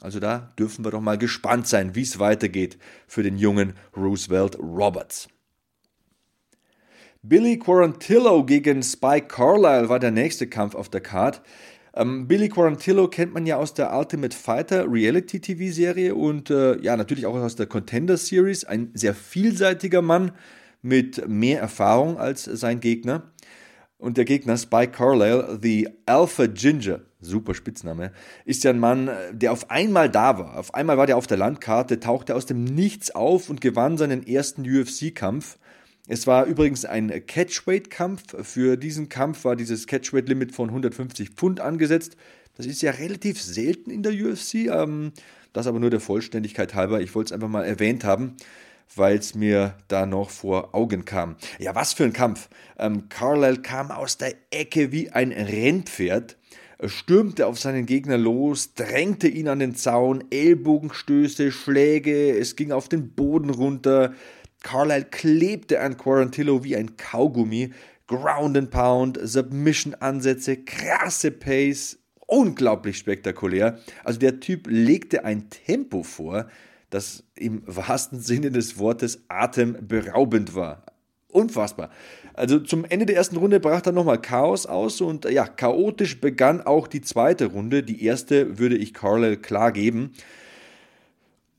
Also 0.00 0.18
da 0.18 0.52
dürfen 0.58 0.84
wir 0.84 0.90
doch 0.90 1.00
mal 1.00 1.18
gespannt 1.18 1.66
sein, 1.68 1.94
wie 1.94 2.02
es 2.02 2.18
weitergeht 2.18 2.78
für 3.06 3.22
den 3.22 3.36
jungen 3.36 3.74
Roosevelt 3.96 4.58
Roberts. 4.58 5.28
Billy 7.22 7.58
Quarantillo 7.58 8.46
gegen 8.46 8.82
Spike 8.82 9.26
Carlyle 9.28 9.90
war 9.90 9.98
der 9.98 10.10
nächste 10.10 10.46
Kampf 10.46 10.74
auf 10.74 10.88
der 10.88 11.02
Card. 11.02 11.42
Ähm, 11.92 12.26
Billy 12.26 12.48
Quarantillo 12.48 13.08
kennt 13.08 13.34
man 13.34 13.44
ja 13.44 13.58
aus 13.58 13.74
der 13.74 13.94
Ultimate 13.94 14.34
Fighter 14.34 14.90
Reality 14.90 15.38
TV 15.38 15.70
Serie 15.70 16.14
und 16.14 16.48
äh, 16.48 16.80
ja, 16.80 16.96
natürlich 16.96 17.26
auch 17.26 17.34
aus 17.34 17.56
der 17.56 17.66
Contender 17.66 18.16
Series. 18.16 18.64
Ein 18.64 18.90
sehr 18.94 19.14
vielseitiger 19.14 20.00
Mann 20.00 20.32
mit 20.80 21.28
mehr 21.28 21.60
Erfahrung 21.60 22.16
als 22.16 22.44
sein 22.44 22.80
Gegner. 22.80 23.30
Und 23.98 24.16
der 24.16 24.24
Gegner 24.24 24.56
Spike 24.56 24.92
Carlyle, 24.92 25.58
The 25.60 25.90
Alpha 26.06 26.46
Ginger, 26.46 27.00
super 27.20 27.52
Spitzname, 27.52 28.12
ist 28.46 28.64
ja 28.64 28.70
ein 28.70 28.78
Mann, 28.78 29.10
der 29.32 29.52
auf 29.52 29.70
einmal 29.70 30.08
da 30.08 30.38
war. 30.38 30.58
Auf 30.58 30.72
einmal 30.72 30.96
war 30.96 31.06
der 31.06 31.18
auf 31.18 31.26
der 31.26 31.36
Landkarte, 31.36 32.00
tauchte 32.00 32.34
aus 32.34 32.46
dem 32.46 32.64
Nichts 32.64 33.14
auf 33.14 33.50
und 33.50 33.60
gewann 33.60 33.98
seinen 33.98 34.26
ersten 34.26 34.62
UFC-Kampf. 34.62 35.58
Es 36.12 36.26
war 36.26 36.46
übrigens 36.46 36.84
ein 36.84 37.24
Catchweight-Kampf. 37.24 38.34
Für 38.42 38.76
diesen 38.76 39.08
Kampf 39.08 39.44
war 39.44 39.54
dieses 39.54 39.86
Catchweight-Limit 39.86 40.50
von 40.50 40.68
150 40.68 41.30
Pfund 41.30 41.60
angesetzt. 41.60 42.16
Das 42.56 42.66
ist 42.66 42.82
ja 42.82 42.90
relativ 42.90 43.40
selten 43.40 43.90
in 43.90 44.02
der 44.02 44.12
UFC. 44.12 44.66
Ähm, 44.66 45.12
das 45.52 45.68
aber 45.68 45.78
nur 45.78 45.90
der 45.90 46.00
Vollständigkeit 46.00 46.74
halber. 46.74 47.00
Ich 47.00 47.14
wollte 47.14 47.28
es 47.28 47.32
einfach 47.32 47.48
mal 47.48 47.62
erwähnt 47.62 48.02
haben, 48.02 48.34
weil 48.96 49.18
es 49.18 49.36
mir 49.36 49.76
da 49.86 50.04
noch 50.04 50.30
vor 50.30 50.74
Augen 50.74 51.04
kam. 51.04 51.36
Ja, 51.60 51.76
was 51.76 51.92
für 51.92 52.02
ein 52.02 52.12
Kampf. 52.12 52.48
Ähm, 52.76 53.08
Carlyle 53.08 53.62
kam 53.62 53.92
aus 53.92 54.18
der 54.18 54.34
Ecke 54.50 54.90
wie 54.90 55.10
ein 55.10 55.30
Rennpferd 55.30 56.36
stürmte 56.86 57.46
auf 57.46 57.58
seinen 57.58 57.84
Gegner 57.86 58.16
los, 58.16 58.74
drängte 58.74 59.28
ihn 59.28 59.48
an 59.48 59.58
den 59.58 59.74
Zaun, 59.74 60.24
Ellbogenstöße, 60.30 61.52
Schläge, 61.52 62.38
es 62.38 62.56
ging 62.56 62.72
auf 62.72 62.88
den 62.88 63.10
Boden 63.10 63.50
runter, 63.50 64.14
Carlyle 64.62 65.04
klebte 65.04 65.80
an 65.80 65.96
Quarantillo 65.96 66.64
wie 66.64 66.76
ein 66.76 66.96
Kaugummi. 66.96 67.72
Ground 68.10 68.56
and 68.56 68.70
Pound, 68.70 69.20
Submission-Ansätze, 69.22 70.56
krasse 70.64 71.30
Pace, 71.30 71.96
unglaublich 72.26 72.98
spektakulär. 72.98 73.78
Also 74.02 74.18
der 74.18 74.40
Typ 74.40 74.66
legte 74.68 75.24
ein 75.24 75.48
Tempo 75.48 76.02
vor, 76.02 76.48
das 76.90 77.22
im 77.36 77.62
wahrsten 77.66 78.18
Sinne 78.18 78.50
des 78.50 78.78
Wortes 78.78 79.22
atemberaubend 79.28 80.56
war. 80.56 80.86
Unfassbar. 81.28 81.90
Also 82.34 82.58
zum 82.58 82.84
Ende 82.84 83.06
der 83.06 83.14
ersten 83.14 83.36
Runde 83.36 83.60
brach 83.60 83.80
dann 83.80 83.94
nochmal 83.94 84.20
Chaos 84.20 84.66
aus 84.66 85.00
und 85.00 85.24
ja, 85.26 85.46
chaotisch 85.46 86.20
begann 86.20 86.60
auch 86.60 86.88
die 86.88 87.02
zweite 87.02 87.46
Runde. 87.46 87.84
Die 87.84 88.04
erste 88.04 88.58
würde 88.58 88.76
ich 88.76 88.92
Carlyle 88.92 89.36
klar 89.36 89.70
geben 89.70 90.14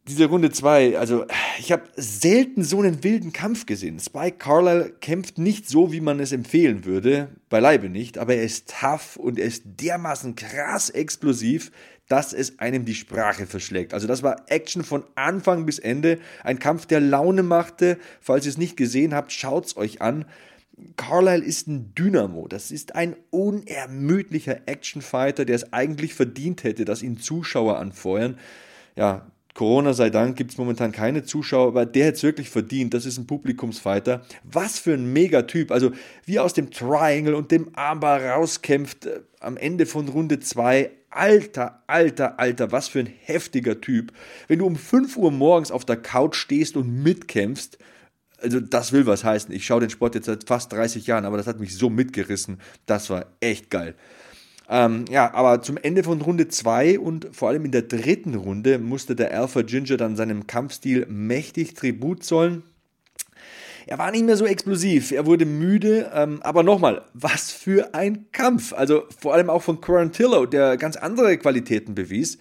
diese 0.08 0.26
Runde 0.26 0.50
2, 0.50 0.98
also 0.98 1.26
ich 1.60 1.72
habe 1.72 1.84
selten 1.96 2.64
so 2.64 2.80
einen 2.80 3.04
wilden 3.04 3.34
Kampf 3.34 3.68
gesehen. 3.68 4.00
Spike 4.00 4.38
Carlyle 4.38 4.94
kämpft 5.00 5.38
nicht 5.38 5.70
so, 5.70 5.92
wie 5.92 6.02
man 6.02 6.20
es 6.20 6.32
empfehlen 6.32 6.86
würde, 6.86 7.30
beileibe 7.50 7.88
nicht, 7.88 8.18
aber 8.18 8.36
er 8.36 8.44
ist 8.44 8.74
tough 8.80 9.16
und 9.16 9.38
er 9.38 9.46
ist 9.46 9.64
dermaßen 9.66 10.36
krass 10.36 10.90
explosiv, 10.90 11.72
dass 12.08 12.34
es 12.34 12.60
einem 12.60 12.84
die 12.84 12.96
Sprache 12.96 13.46
verschlägt. 13.46 13.94
Also 13.94 14.08
das 14.08 14.24
war 14.24 14.46
Action 14.48 14.84
von 14.84 15.06
Anfang 15.16 15.66
bis 15.66 15.80
Ende, 15.80 16.20
ein 16.44 16.60
Kampf, 16.60 16.86
der 16.86 17.00
Laune 17.00 17.44
machte. 17.44 17.98
Falls 18.20 18.46
ihr 18.46 18.50
es 18.50 18.58
nicht 18.58 18.76
gesehen 18.76 19.14
habt, 19.14 19.32
schaut's 19.32 19.78
euch 19.78 20.02
an. 20.02 20.26
Carlyle 20.98 21.44
ist 21.44 21.68
ein 21.68 21.94
Dynamo. 21.96 22.48
Das 22.48 22.72
ist 22.72 22.96
ein 22.96 23.16
unermüdlicher 23.30 24.68
Actionfighter, 24.68 25.46
der 25.46 25.56
es 25.56 25.72
eigentlich 25.72 26.14
verdient 26.16 26.64
hätte, 26.64 26.84
dass 26.86 27.04
ihn 27.04 27.18
Zuschauer 27.18 27.78
anfeuern. 27.78 28.38
Ja, 28.98 29.31
Corona 29.54 29.94
sei 29.94 30.10
Dank 30.10 30.38
gibt 30.38 30.52
es 30.52 30.58
momentan 30.58 30.92
keine 30.92 31.24
Zuschauer, 31.24 31.68
aber 31.68 31.86
der 31.86 32.06
hätte 32.06 32.18
es 32.18 32.24
wirklich 32.24 32.50
verdient. 32.50 32.94
Das 32.94 33.06
ist 33.06 33.18
ein 33.18 33.28
Publikumsfighter. 33.28 34.22
Was 34.44 34.80
für 34.80 34.94
ein 34.94 35.12
Megatyp. 35.12 35.72
Also 35.72 35.92
wie 36.26 36.40
aus 36.40 36.54
dem 36.54 36.72
Triangle 36.72 37.36
und 37.36 37.52
dem 37.52 37.70
Armbar 37.74 38.24
rauskämpft 38.24 39.06
äh, 39.06 39.22
am 39.40 39.58
Ende 39.58 39.86
von 39.86 40.08
Runde 40.08 40.40
2. 40.40 40.92
Alter, 41.10 41.84
alter, 41.88 42.40
alter, 42.40 42.72
was 42.72 42.88
für 42.88 43.00
ein 43.00 43.10
heftiger 43.24 43.82
Typ. 43.82 44.14
Wenn 44.48 44.60
du 44.60 44.66
um 44.66 44.78
5 44.78 45.18
Uhr 45.18 45.32
morgens 45.32 45.70
auf 45.70 45.84
der 45.84 45.98
Couch 45.98 46.38
stehst 46.38 46.78
und 46.78 47.04
mitkämpfst, 47.04 47.78
also 48.42 48.60
das 48.60 48.94
will 48.94 49.06
was 49.06 49.24
heißen. 49.24 49.54
Ich 49.54 49.66
schaue 49.66 49.82
den 49.82 49.90
Sport 49.90 50.16
jetzt 50.16 50.26
seit 50.26 50.48
fast 50.48 50.72
30 50.72 51.08
Jahren, 51.08 51.26
aber 51.26 51.38
das 51.38 51.48
hat 51.48 51.60
mich 51.60 51.76
so 51.76 51.90
mitgerissen. 51.90 52.60
Das 52.86 53.10
war 53.10 53.26
echt 53.42 53.70
geil. 53.70 53.96
Ähm, 54.74 55.04
ja, 55.10 55.34
aber 55.34 55.62
zum 55.62 55.76
Ende 55.76 56.02
von 56.02 56.22
Runde 56.22 56.48
2 56.48 56.98
und 56.98 57.28
vor 57.34 57.50
allem 57.50 57.66
in 57.66 57.72
der 57.72 57.82
dritten 57.82 58.36
Runde 58.36 58.80
musste 58.80 59.18
der 59.18 59.38
Alpha 59.38 59.64
Ginger 59.64 59.98
dann 59.98 60.16
seinem 60.16 60.48
Kampfstil 60.48 61.06
mächtig 61.10 61.74
Tribut 61.74 62.24
zollen. 62.24 62.64
Er 63.86 63.98
war 63.98 64.12
nicht 64.12 64.26
mehr 64.26 64.38
so 64.38 64.46
explosiv, 64.46 65.12
er 65.12 65.26
wurde 65.26 65.46
müde, 65.46 66.10
ähm, 66.14 66.40
aber 66.42 66.64
nochmal, 66.64 67.02
was 67.14 67.52
für 67.52 67.94
ein 67.94 68.32
Kampf. 68.32 68.72
Also 68.72 69.04
vor 69.20 69.34
allem 69.34 69.50
auch 69.50 69.62
von 69.62 69.82
Quarantillo, 69.82 70.46
der 70.46 70.78
ganz 70.78 70.96
andere 70.96 71.38
Qualitäten 71.38 71.94
bewies. 71.94 72.38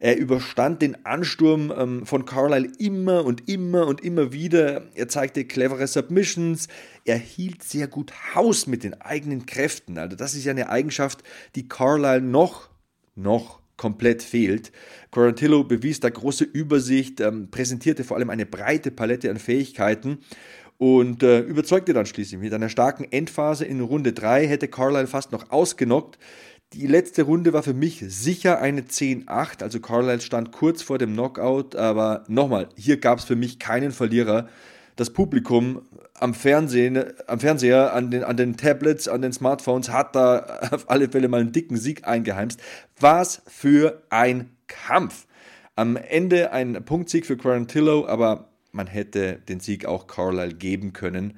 Er 0.00 0.16
überstand 0.16 0.80
den 0.80 1.04
Ansturm 1.04 1.72
ähm, 1.76 2.06
von 2.06 2.24
Carlyle 2.24 2.72
immer 2.78 3.24
und 3.24 3.48
immer 3.50 3.86
und 3.86 4.00
immer 4.00 4.32
wieder. 4.32 4.86
Er 4.94 5.08
zeigte 5.08 5.44
clevere 5.44 5.86
Submissions. 5.86 6.68
Er 7.04 7.18
hielt 7.18 7.62
sehr 7.62 7.86
gut 7.86 8.12
Haus 8.34 8.66
mit 8.66 8.82
den 8.82 8.98
eigenen 9.00 9.44
Kräften. 9.44 9.98
Also 9.98 10.16
das 10.16 10.34
ist 10.34 10.44
ja 10.44 10.52
eine 10.52 10.70
Eigenschaft, 10.70 11.22
die 11.54 11.68
Carlyle 11.68 12.22
noch, 12.22 12.70
noch 13.14 13.60
komplett 13.76 14.22
fehlt. 14.22 14.72
Quarantillo 15.10 15.64
bewies 15.64 16.00
da 16.00 16.08
große 16.08 16.44
Übersicht, 16.44 17.20
ähm, 17.20 17.50
präsentierte 17.50 18.02
vor 18.02 18.16
allem 18.16 18.30
eine 18.30 18.46
breite 18.46 18.90
Palette 18.90 19.30
an 19.30 19.38
Fähigkeiten 19.38 20.18
und 20.78 21.22
äh, 21.22 21.40
überzeugte 21.40 21.92
dann 21.92 22.06
schließlich. 22.06 22.40
Mit 22.40 22.54
einer 22.54 22.70
starken 22.70 23.04
Endphase 23.10 23.66
in 23.66 23.82
Runde 23.82 24.14
3 24.14 24.46
hätte 24.46 24.66
Carlyle 24.66 25.06
fast 25.06 25.30
noch 25.30 25.50
ausgenockt. 25.50 26.18
Die 26.72 26.86
letzte 26.86 27.22
Runde 27.22 27.52
war 27.52 27.64
für 27.64 27.74
mich 27.74 28.04
sicher 28.06 28.60
eine 28.60 28.82
10-8, 28.82 29.60
also 29.64 29.80
Carlisle 29.80 30.20
stand 30.20 30.52
kurz 30.52 30.82
vor 30.82 30.98
dem 30.98 31.14
Knockout, 31.14 31.74
aber 31.74 32.22
nochmal, 32.28 32.68
hier 32.76 32.98
gab 32.98 33.18
es 33.18 33.24
für 33.24 33.34
mich 33.34 33.58
keinen 33.58 33.90
Verlierer. 33.90 34.48
Das 34.94 35.10
Publikum 35.10 35.82
am 36.14 36.32
Fernsehen, 36.32 37.02
am 37.26 37.40
Fernseher, 37.40 37.92
an 37.92 38.12
den, 38.12 38.22
an 38.22 38.36
den 38.36 38.56
Tablets, 38.56 39.08
an 39.08 39.20
den 39.20 39.32
Smartphones 39.32 39.90
hat 39.90 40.14
da 40.14 40.60
auf 40.70 40.88
alle 40.88 41.08
Fälle 41.08 41.26
mal 41.26 41.40
einen 41.40 41.50
dicken 41.50 41.76
Sieg 41.76 42.06
eingeheimst. 42.06 42.60
Was 43.00 43.42
für 43.48 44.04
ein 44.08 44.50
Kampf! 44.68 45.26
Am 45.74 45.96
Ende 45.96 46.52
ein 46.52 46.84
Punktsieg 46.84 47.26
für 47.26 47.36
Quarantillo, 47.36 48.06
aber 48.06 48.48
man 48.70 48.86
hätte 48.86 49.40
den 49.48 49.58
Sieg 49.58 49.86
auch 49.86 50.06
Carlisle 50.06 50.54
geben 50.54 50.92
können 50.92 51.36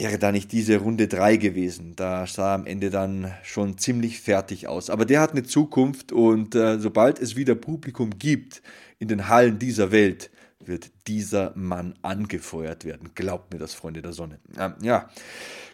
wäre 0.00 0.18
da 0.18 0.32
nicht 0.32 0.50
diese 0.52 0.78
Runde 0.78 1.08
3 1.08 1.36
gewesen. 1.36 1.94
Da 1.94 2.26
sah 2.26 2.54
am 2.54 2.64
Ende 2.64 2.88
dann 2.88 3.34
schon 3.42 3.76
ziemlich 3.76 4.18
fertig 4.18 4.66
aus. 4.66 4.88
Aber 4.88 5.04
der 5.04 5.20
hat 5.20 5.32
eine 5.32 5.42
Zukunft 5.42 6.10
und 6.10 6.54
äh, 6.54 6.78
sobald 6.78 7.20
es 7.20 7.36
wieder 7.36 7.54
Publikum 7.54 8.18
gibt 8.18 8.62
in 8.98 9.08
den 9.08 9.28
Hallen 9.28 9.58
dieser 9.58 9.92
Welt, 9.92 10.30
wird 10.58 10.90
dieser 11.06 11.52
Mann 11.54 11.94
angefeuert 12.00 12.86
werden. 12.86 13.10
Glaubt 13.14 13.52
mir 13.52 13.58
das, 13.58 13.74
Freunde 13.74 14.00
der 14.00 14.14
Sonne. 14.14 14.38
Ähm, 14.58 14.72
ja, 14.80 15.10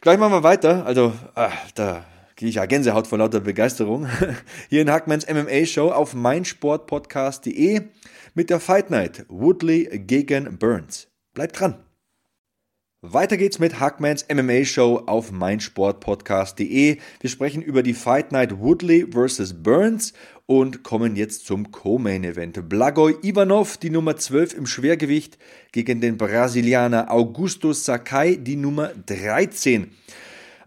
gleich 0.01 0.19
machen 0.19 0.33
wir 0.33 0.43
weiter. 0.43 0.85
Also, 0.87 1.13
äh, 1.37 1.49
da 1.77 2.05
gehe 2.35 2.49
ich 2.49 2.57
ja 2.57 2.67
Gänsehaut 2.67 3.07
vor 3.07 3.19
lauter 3.19 3.39
Begeisterung. 3.39 4.09
Hier 4.69 4.83
in 4.83 4.91
Hackmans 4.91 5.29
MMA 5.29 5.67
Show 5.67 5.93
auf 5.93 6.15
meinsportpodcast.de 6.15 7.83
mit 8.35 8.51
der 8.51 8.59
Fight 8.59 8.91
Night 8.91 9.25
Woodley 9.29 10.01
gegen 10.01 10.59
Burns. 10.59 11.07
Bleibt 11.33 11.61
dran. 11.61 11.86
Weiter 13.13 13.37
geht's 13.37 13.59
mit 13.59 13.79
Hackmans 13.79 14.27
MMA 14.33 14.65
Show 14.65 15.03
auf 15.07 15.31
meinsportpodcast.de. 15.31 16.99
Wir 17.21 17.31
sprechen 17.31 17.63
über 17.63 17.83
die 17.83 17.95
Fight 17.95 18.33
Night 18.33 18.59
Woodley 18.59 19.07
vs. 19.13 19.63
Burns 19.63 20.13
und 20.47 20.83
kommen 20.83 21.15
jetzt 21.15 21.47
zum 21.47 21.71
Co-Main 21.71 22.25
Event. 22.25 22.69
Blagoj 22.69 23.15
Ivanov, 23.23 23.77
die 23.77 23.91
Nummer 23.91 24.17
12 24.17 24.55
im 24.55 24.67
Schwergewicht, 24.67 25.39
gegen 25.71 26.01
den 26.01 26.17
Brasilianer 26.17 27.11
Augusto 27.13 27.73
Sakai, 27.73 28.37
die 28.37 28.57
Nummer 28.57 28.91
13. 29.07 29.93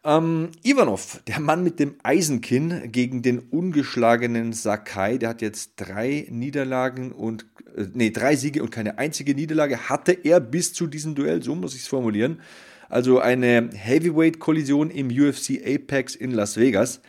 Ähm, 0.10 0.50
Ivanov, 0.64 1.22
der 1.28 1.40
Mann 1.40 1.64
mit 1.64 1.80
dem 1.80 1.94
Eisenkinn 2.02 2.92
gegen 2.92 3.22
den 3.22 3.38
ungeschlagenen 3.38 4.54
Sakai, 4.54 5.20
der 5.20 5.30
hat 5.30 5.44
jetzt 5.44 5.74
drei 5.76 6.26
Niederlagen 6.32 7.12
und 7.12 7.46
äh, 7.78 7.86
nee, 7.94 8.10
drei 8.10 8.36
Siege 8.36 8.64
und 8.64 8.72
keine 8.72 8.98
einzige 8.98 9.36
Niederlage 9.36 9.88
hatte 9.88 10.14
er 10.14 10.40
bis 10.40 10.74
zu 10.74 10.88
diesem 10.88 11.14
Duell, 11.14 11.44
so 11.44 11.54
muss 11.54 11.76
ich 11.76 11.82
es 11.82 11.88
formulieren. 11.88 12.42
Also 12.90 13.20
eine 13.20 13.70
Heavyweight-Kollision 13.72 14.90
im 14.90 15.10
UFC 15.10 15.62
Apex 15.64 16.16
in 16.16 16.32
Las 16.32 16.58
Vegas. 16.58 17.02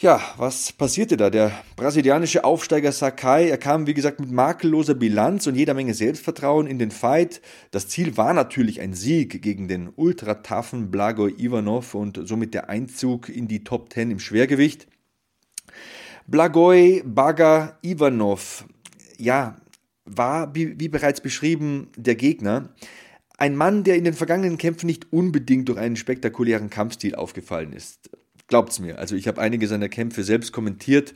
Ja, 0.00 0.20
was 0.36 0.72
passierte 0.72 1.16
da? 1.16 1.28
Der 1.28 1.50
brasilianische 1.74 2.44
Aufsteiger 2.44 2.92
Sakai, 2.92 3.48
er 3.48 3.58
kam 3.58 3.88
wie 3.88 3.94
gesagt 3.94 4.20
mit 4.20 4.30
makelloser 4.30 4.94
Bilanz 4.94 5.48
und 5.48 5.56
jeder 5.56 5.74
Menge 5.74 5.92
Selbstvertrauen 5.92 6.68
in 6.68 6.78
den 6.78 6.92
Fight. 6.92 7.40
Das 7.72 7.88
Ziel 7.88 8.16
war 8.16 8.32
natürlich 8.32 8.80
ein 8.80 8.94
Sieg 8.94 9.42
gegen 9.42 9.66
den 9.66 9.90
ultra-taffen 9.92 10.92
Blagoj 10.92 11.34
Ivanov 11.36 11.96
und 11.96 12.20
somit 12.28 12.54
der 12.54 12.68
Einzug 12.68 13.28
in 13.28 13.48
die 13.48 13.64
Top 13.64 13.92
10 13.92 14.12
im 14.12 14.20
Schwergewicht. 14.20 14.86
Blagoj 16.28 17.02
Baga 17.04 17.76
Ivanov, 17.82 18.66
ja, 19.16 19.56
war, 20.04 20.54
wie, 20.54 20.78
wie 20.78 20.88
bereits 20.88 21.20
beschrieben, 21.20 21.88
der 21.96 22.14
Gegner. 22.14 22.72
Ein 23.36 23.56
Mann, 23.56 23.82
der 23.82 23.96
in 23.96 24.04
den 24.04 24.14
vergangenen 24.14 24.58
Kämpfen 24.58 24.86
nicht 24.86 25.12
unbedingt 25.12 25.68
durch 25.68 25.78
einen 25.78 25.96
spektakulären 25.96 26.70
Kampfstil 26.70 27.16
aufgefallen 27.16 27.72
ist. 27.72 28.10
Glaubt's 28.48 28.80
mir. 28.80 28.98
Also 28.98 29.14
ich 29.14 29.28
habe 29.28 29.40
einige 29.40 29.68
seiner 29.68 29.88
Kämpfe 29.88 30.24
selbst 30.24 30.52
kommentiert. 30.52 31.12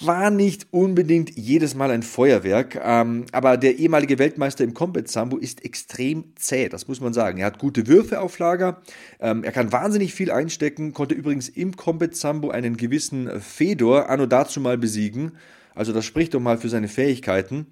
War 0.00 0.30
nicht 0.30 0.68
unbedingt 0.70 1.36
jedes 1.36 1.74
Mal 1.74 1.90
ein 1.90 2.04
Feuerwerk, 2.04 2.80
ähm, 2.80 3.24
aber 3.32 3.56
der 3.56 3.78
ehemalige 3.78 4.20
Weltmeister 4.20 4.62
im 4.62 4.72
Combat 4.72 5.08
Sambo 5.08 5.38
ist 5.38 5.64
extrem 5.64 6.36
zäh, 6.36 6.68
das 6.68 6.86
muss 6.86 7.00
man 7.00 7.12
sagen. 7.12 7.38
Er 7.38 7.46
hat 7.46 7.58
gute 7.58 7.88
Würfe 7.88 8.20
auf 8.20 8.38
Lager, 8.38 8.80
ähm, 9.18 9.42
er 9.42 9.50
kann 9.50 9.72
wahnsinnig 9.72 10.14
viel 10.14 10.30
einstecken, 10.30 10.92
konnte 10.92 11.16
übrigens 11.16 11.48
im 11.48 11.74
Combat 11.74 12.14
Sambo 12.14 12.50
einen 12.50 12.76
gewissen 12.76 13.40
Fedor 13.40 14.08
anno 14.08 14.26
dazu 14.26 14.60
mal 14.60 14.78
besiegen. 14.78 15.32
Also 15.74 15.92
das 15.92 16.04
spricht 16.04 16.34
doch 16.34 16.40
mal 16.40 16.58
für 16.58 16.68
seine 16.68 16.86
Fähigkeiten 16.86 17.66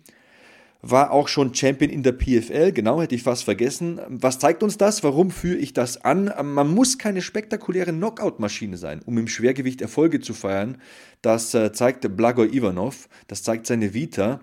war 0.91 1.11
auch 1.11 1.29
schon 1.29 1.55
Champion 1.55 1.91
in 1.91 2.03
der 2.03 2.13
PFL, 2.13 2.73
genau, 2.73 3.01
hätte 3.01 3.15
ich 3.15 3.23
fast 3.23 3.45
vergessen. 3.45 4.01
Was 4.09 4.39
zeigt 4.39 4.63
uns 4.63 4.79
das? 4.79 5.03
Warum 5.03 5.31
führe 5.31 5.59
ich 5.59 5.73
das 5.73 6.05
an? 6.05 6.33
Man 6.43 6.73
muss 6.73 6.99
keine 6.99 7.23
spektakuläre 7.23 7.93
Knockout-Maschine 7.93 8.77
sein, 8.77 9.01
um 9.05 9.19
im 9.19 9.29
Schwergewicht 9.29 9.81
Erfolge 9.81 10.21
zu 10.21 10.35
feiern. 10.35 10.79
Das 11.23 11.55
äh, 11.55 11.73
zeigt 11.73 12.17
Blagoj 12.17 12.49
Ivanov, 12.55 13.09
das 13.27 13.43
zeigt 13.43 13.67
seine 13.67 13.95
Vita. 13.95 14.41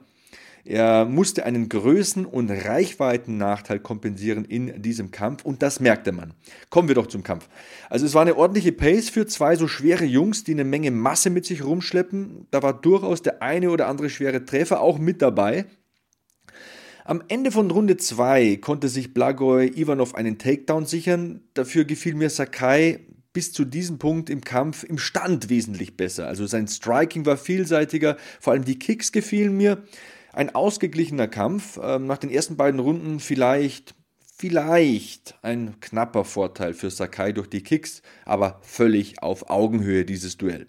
Er 0.65 1.03
musste 1.03 1.45
einen 1.45 1.67
Größen- 1.67 2.25
und 2.25 2.49
Reichweiten-Nachteil 2.49 3.79
kompensieren 3.79 4.45
in 4.45 4.81
diesem 4.81 5.11
Kampf 5.11 5.43
und 5.43 5.61
das 5.61 5.81
merkte 5.81 6.13
man. 6.13 6.33
Kommen 6.69 6.87
wir 6.87 6.95
doch 6.95 7.07
zum 7.07 7.21
Kampf. 7.21 7.49
Also 7.89 8.05
es 8.05 8.13
war 8.13 8.21
eine 8.21 8.37
ordentliche 8.37 8.71
Pace 8.71 9.09
für 9.09 9.27
zwei 9.27 9.57
so 9.57 9.67
schwere 9.67 10.05
Jungs, 10.05 10.45
die 10.45 10.53
eine 10.53 10.63
Menge 10.63 10.91
Masse 10.91 11.29
mit 11.29 11.45
sich 11.45 11.65
rumschleppen. 11.65 12.47
Da 12.49 12.63
war 12.63 12.73
durchaus 12.73 13.21
der 13.21 13.41
eine 13.41 13.71
oder 13.71 13.87
andere 13.87 14.09
schwere 14.09 14.45
Treffer 14.45 14.79
auch 14.79 14.99
mit 14.99 15.21
dabei. 15.21 15.65
Am 17.05 17.21
Ende 17.27 17.51
von 17.51 17.69
Runde 17.69 17.97
2 17.97 18.57
konnte 18.57 18.87
sich 18.87 19.13
Blagoj 19.13 19.67
Ivanov 19.75 20.15
einen 20.15 20.37
Takedown 20.37 20.85
sichern. 20.85 21.41
Dafür 21.53 21.83
gefiel 21.83 22.15
mir 22.15 22.29
Sakai 22.29 23.01
bis 23.33 23.51
zu 23.51 23.65
diesem 23.65 23.97
Punkt 23.97 24.29
im 24.29 24.39
Kampf 24.39 24.83
im 24.83 24.97
Stand 24.97 25.49
wesentlich 25.49 25.97
besser. 25.97 26.27
Also 26.27 26.45
sein 26.45 26.67
Striking 26.67 27.25
war 27.25 27.35
vielseitiger, 27.35 28.15
vor 28.39 28.53
allem 28.53 28.63
die 28.63 28.79
Kicks 28.79 29.11
gefielen 29.11 29.57
mir. 29.57 29.83
Ein 30.31 30.55
ausgeglichener 30.55 31.27
Kampf. 31.27 31.77
Ähm, 31.83 32.07
nach 32.07 32.19
den 32.19 32.29
ersten 32.29 32.55
beiden 32.55 32.79
Runden 32.79 33.19
vielleicht, 33.19 33.95
vielleicht 34.37 35.35
ein 35.41 35.81
knapper 35.81 36.23
Vorteil 36.23 36.73
für 36.73 36.89
Sakai 36.89 37.33
durch 37.33 37.49
die 37.49 37.63
Kicks, 37.63 38.01
aber 38.23 38.61
völlig 38.61 39.21
auf 39.21 39.49
Augenhöhe 39.49 40.05
dieses 40.05 40.37
Duell. 40.37 40.67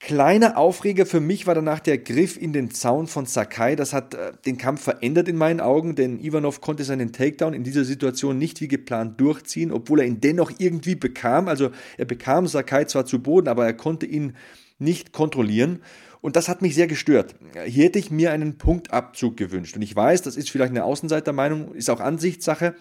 Kleiner 0.00 0.56
Aufreger 0.56 1.06
für 1.06 1.18
mich 1.18 1.48
war 1.48 1.56
danach 1.56 1.80
der 1.80 1.98
Griff 1.98 2.40
in 2.40 2.52
den 2.52 2.70
Zaun 2.70 3.08
von 3.08 3.26
Sakai. 3.26 3.74
Das 3.74 3.92
hat 3.92 4.14
äh, 4.14 4.32
den 4.46 4.56
Kampf 4.56 4.82
verändert 4.82 5.26
in 5.26 5.36
meinen 5.36 5.60
Augen, 5.60 5.96
denn 5.96 6.20
Ivanov 6.20 6.60
konnte 6.60 6.84
seinen 6.84 7.12
Takedown 7.12 7.52
in 7.52 7.64
dieser 7.64 7.84
Situation 7.84 8.38
nicht 8.38 8.60
wie 8.60 8.68
geplant 8.68 9.20
durchziehen, 9.20 9.72
obwohl 9.72 10.00
er 10.00 10.06
ihn 10.06 10.20
dennoch 10.20 10.52
irgendwie 10.58 10.94
bekam. 10.94 11.48
Also 11.48 11.70
er 11.96 12.04
bekam 12.04 12.46
Sakai 12.46 12.84
zwar 12.84 13.06
zu 13.06 13.20
Boden, 13.20 13.48
aber 13.48 13.66
er 13.66 13.74
konnte 13.74 14.06
ihn 14.06 14.36
nicht 14.78 15.12
kontrollieren. 15.12 15.82
Und 16.20 16.36
das 16.36 16.48
hat 16.48 16.62
mich 16.62 16.76
sehr 16.76 16.86
gestört. 16.86 17.34
Hier 17.66 17.84
hätte 17.84 17.98
ich 17.98 18.12
mir 18.12 18.30
einen 18.30 18.56
Punktabzug 18.56 19.36
gewünscht. 19.36 19.74
Und 19.74 19.82
ich 19.82 19.94
weiß, 19.94 20.22
das 20.22 20.36
ist 20.36 20.50
vielleicht 20.50 20.70
eine 20.70 20.84
Außenseitermeinung, 20.84 21.74
ist 21.74 21.90
auch 21.90 22.00
Ansichtssache. 22.00 22.76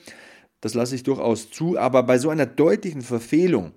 Das 0.62 0.75
lasse 0.75 0.93
ich 0.93 1.01
durchaus 1.01 1.50
zu. 1.50 1.79
Aber 1.79 2.03
bei 2.03 2.19
so 2.19 2.29
einer 2.29 2.45
deutlichen 2.45 3.01
Verfehlung 3.01 3.74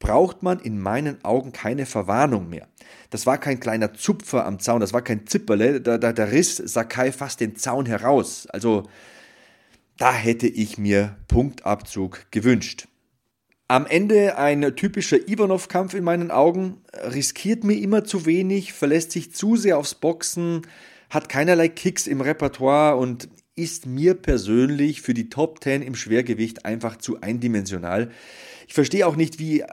braucht 0.00 0.42
man 0.42 0.58
in 0.58 0.80
meinen 0.80 1.24
Augen 1.24 1.52
keine 1.52 1.86
Verwarnung 1.86 2.48
mehr. 2.48 2.66
Das 3.10 3.26
war 3.26 3.38
kein 3.38 3.60
kleiner 3.60 3.94
Zupfer 3.94 4.44
am 4.44 4.58
Zaun, 4.58 4.80
das 4.80 4.92
war 4.92 5.02
kein 5.02 5.28
Zipperle, 5.28 5.80
da, 5.80 5.98
da, 5.98 6.12
da 6.12 6.24
riss 6.24 6.56
Sakai 6.56 7.12
fast 7.12 7.40
den 7.40 7.54
Zaun 7.54 7.86
heraus. 7.86 8.48
Also 8.48 8.88
da 9.98 10.12
hätte 10.12 10.48
ich 10.48 10.78
mir 10.78 11.16
Punktabzug 11.28 12.26
gewünscht. 12.32 12.88
Am 13.68 13.86
Ende 13.86 14.36
ein 14.36 14.74
typischer 14.74 15.28
Ivanov-Kampf 15.28 15.94
in 15.94 16.02
meinen 16.02 16.32
Augen, 16.32 16.78
riskiert 16.92 17.62
mir 17.62 17.78
immer 17.78 18.02
zu 18.02 18.26
wenig, 18.26 18.72
verlässt 18.72 19.12
sich 19.12 19.32
zu 19.32 19.54
sehr 19.54 19.78
aufs 19.78 19.94
Boxen, 19.94 20.62
hat 21.08 21.28
keinerlei 21.28 21.68
Kicks 21.68 22.08
im 22.08 22.20
Repertoire 22.20 22.96
und 22.96 23.28
ist 23.54 23.86
mir 23.86 24.14
persönlich 24.14 25.02
für 25.02 25.14
die 25.14 25.28
Top 25.28 25.62
10 25.62 25.82
im 25.82 25.94
Schwergewicht 25.94 26.64
einfach 26.64 26.96
zu 26.96 27.20
eindimensional. 27.20 28.10
Ich 28.70 28.74
verstehe 28.74 29.04
auch 29.04 29.16
nicht, 29.16 29.40
wie, 29.40 29.64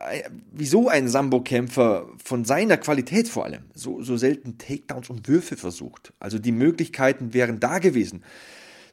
wieso 0.52 0.90
ein 0.90 1.08
Sambo-Kämpfer 1.08 2.10
von 2.26 2.46
seiner 2.46 2.78
Qualität 2.78 3.28
vor 3.28 3.46
allem 3.46 3.66
so, 3.76 4.02
so 4.02 4.18
selten 4.18 4.58
Takedowns 4.58 5.12
und 5.12 5.28
Würfe 5.28 5.56
versucht. 5.56 6.14
Also 6.20 6.40
die 6.40 6.52
Möglichkeiten 6.52 7.32
wären 7.36 7.60
da 7.60 7.78
gewesen. 7.78 8.24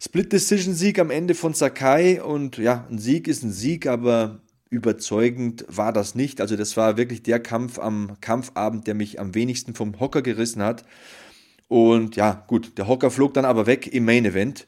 Split-Decision-Sieg 0.02 0.98
am 0.98 1.10
Ende 1.10 1.34
von 1.34 1.54
Sakai 1.54 2.22
und 2.22 2.58
ja, 2.58 2.86
ein 2.90 2.98
Sieg 2.98 3.28
ist 3.28 3.44
ein 3.44 3.50
Sieg, 3.50 3.86
aber 3.86 4.40
überzeugend 4.68 5.64
war 5.68 5.94
das 5.94 6.14
nicht. 6.14 6.42
Also 6.42 6.56
das 6.56 6.76
war 6.76 6.98
wirklich 6.98 7.22
der 7.22 7.40
Kampf 7.40 7.78
am 7.78 8.18
Kampfabend, 8.20 8.86
der 8.86 8.94
mich 8.94 9.18
am 9.18 9.34
wenigsten 9.34 9.74
vom 9.74 9.98
Hocker 10.00 10.20
gerissen 10.20 10.62
hat. 10.62 10.84
Und 11.68 12.16
ja, 12.16 12.44
gut, 12.46 12.76
der 12.76 12.88
Hocker 12.88 13.10
flog 13.10 13.32
dann 13.32 13.46
aber 13.46 13.64
weg 13.64 13.86
im 13.86 14.04
Main 14.04 14.26
Event. 14.26 14.66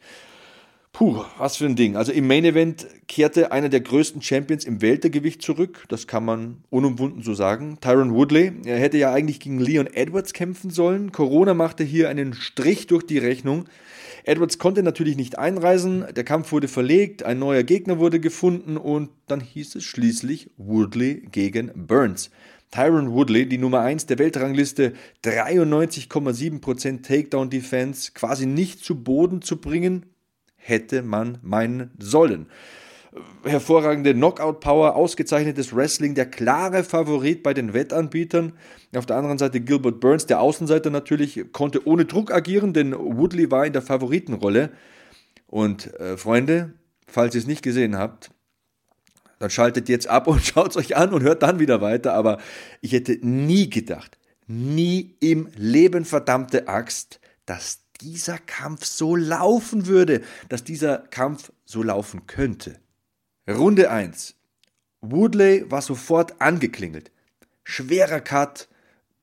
Puh, 0.97 1.26
was 1.37 1.59
für 1.59 1.67
ein 1.67 1.76
Ding. 1.76 1.95
Also 1.95 2.11
im 2.11 2.26
Main 2.26 2.47
Event 2.47 2.87
kehrte 3.07 3.53
einer 3.53 3.69
der 3.69 3.83
größten 3.83 4.23
Champions 4.23 4.65
im 4.65 4.81
Weltergewicht 4.81 5.43
zurück. 5.43 5.85
Das 5.91 6.07
kann 6.07 6.25
man 6.25 6.65
unumwunden 6.71 7.21
so 7.23 7.35
sagen. 7.35 7.76
Tyron 7.83 8.15
Woodley. 8.15 8.53
Er 8.65 8.79
hätte 8.79 8.97
ja 8.97 9.12
eigentlich 9.12 9.38
gegen 9.38 9.61
Leon 9.61 9.88
Edwards 9.88 10.33
kämpfen 10.33 10.71
sollen. 10.71 11.12
Corona 11.12 11.53
machte 11.53 11.85
hier 11.85 12.09
einen 12.09 12.33
Strich 12.33 12.87
durch 12.87 13.05
die 13.05 13.19
Rechnung. 13.19 13.67
Edwards 14.25 14.57
konnte 14.57 14.83
natürlich 14.83 15.19
nicht 15.19 15.38
einreisen, 15.38 16.07
der 16.17 16.25
Kampf 16.25 16.50
wurde 16.50 16.67
verlegt, 16.67 17.25
ein 17.25 17.38
neuer 17.41 17.62
Gegner 17.62 17.99
wurde 17.99 18.19
gefunden 18.19 18.79
und 18.79 19.11
dann 19.26 19.41
hieß 19.41 19.75
es 19.75 19.85
schließlich 19.85 20.50
Woodley 20.57 21.29
gegen 21.31 21.73
Burns. 21.75 22.31
Tyron 22.71 23.12
Woodley, 23.12 23.47
die 23.47 23.59
Nummer 23.59 23.81
1 23.81 24.07
der 24.07 24.19
Weltrangliste, 24.19 24.95
93,7% 25.25 27.03
Takedown 27.03 27.50
Defense, 27.50 28.12
quasi 28.15 28.47
nicht 28.47 28.83
zu 28.83 29.03
Boden 29.03 29.43
zu 29.43 29.61
bringen, 29.61 30.07
hätte 30.66 31.02
man 31.02 31.38
meinen 31.42 31.90
sollen 31.99 32.46
hervorragende 33.44 34.14
Knockout-Power, 34.14 34.94
ausgezeichnetes 34.94 35.75
Wrestling, 35.75 36.14
der 36.14 36.26
klare 36.26 36.85
Favorit 36.85 37.42
bei 37.42 37.54
den 37.54 37.73
Wettanbietern. 37.73 38.52
Auf 38.94 39.06
der 39.06 39.16
anderen 39.16 39.38
Seite 39.38 39.61
Gilbert 39.61 40.00
Burns, 40.00 40.26
der 40.26 40.40
Außenseiter 40.40 40.90
natürlich, 40.90 41.52
konnte 41.52 41.87
ohne 41.87 42.04
Druck 42.04 42.32
agieren, 42.32 42.73
denn 42.73 42.92
Woodley 42.94 43.50
war 43.50 43.66
in 43.66 43.73
der 43.73 43.82
Favoritenrolle. 43.82 44.70
Und 45.46 45.94
äh, 46.00 46.16
Freunde, 46.16 46.75
falls 47.06 47.35
ihr 47.35 47.40
es 47.40 47.46
nicht 47.46 47.62
gesehen 47.62 47.96
habt, 47.96 48.30
dann 49.38 49.50
schaltet 49.50 49.88
jetzt 49.88 50.08
ab 50.08 50.26
und 50.26 50.42
schaut 50.44 50.70
es 50.70 50.76
euch 50.76 50.96
an 50.96 51.12
und 51.12 51.23
hört 51.23 51.42
dann 51.42 51.58
wieder 51.58 51.80
weiter. 51.80 52.14
Aber 52.14 52.38
ich 52.80 52.92
hätte 52.92 53.18
nie 53.23 53.70
gedacht, 53.70 54.18
nie 54.46 55.16
im 55.20 55.49
Leben, 55.56 56.04
verdammte 56.04 56.68
Axt, 56.68 57.20
dass 57.46 57.86
dieser 57.99 58.38
Kampf 58.38 58.85
so 58.85 59.17
laufen 59.17 59.87
würde, 59.87 60.23
dass 60.49 60.65
dieser 60.65 60.99
Kampf 60.99 61.53
so 61.65 61.83
laufen 61.83 62.26
könnte. 62.26 62.79
Runde 63.49 63.91
1. 63.91 64.35
Woodley 65.00 65.71
war 65.71 65.83
sofort 65.83 66.41
angeklingelt. 66.41 67.11
Schwerer 67.65 68.21
Cut. 68.21 68.69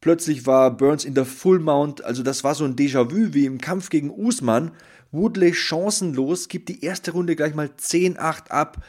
Plötzlich 0.01 0.45
war 0.45 0.75
Burns 0.75 1.05
in 1.05 1.13
der 1.13 1.25
Full 1.25 1.59
Mount, 1.59 2.03
also 2.03 2.23
das 2.23 2.43
war 2.43 2.55
so 2.55 2.65
ein 2.65 2.75
Déjà-vu 2.75 3.33
wie 3.33 3.45
im 3.45 3.61
Kampf 3.61 3.89
gegen 3.89 4.11
Usman. 4.11 4.71
Woodley 5.11 5.53
chancenlos, 5.53 6.49
gibt 6.49 6.67
die 6.69 6.83
erste 6.83 7.11
Runde 7.11 7.35
gleich 7.35 7.55
mal 7.55 7.67
10-8 7.67 8.49
ab. 8.49 8.83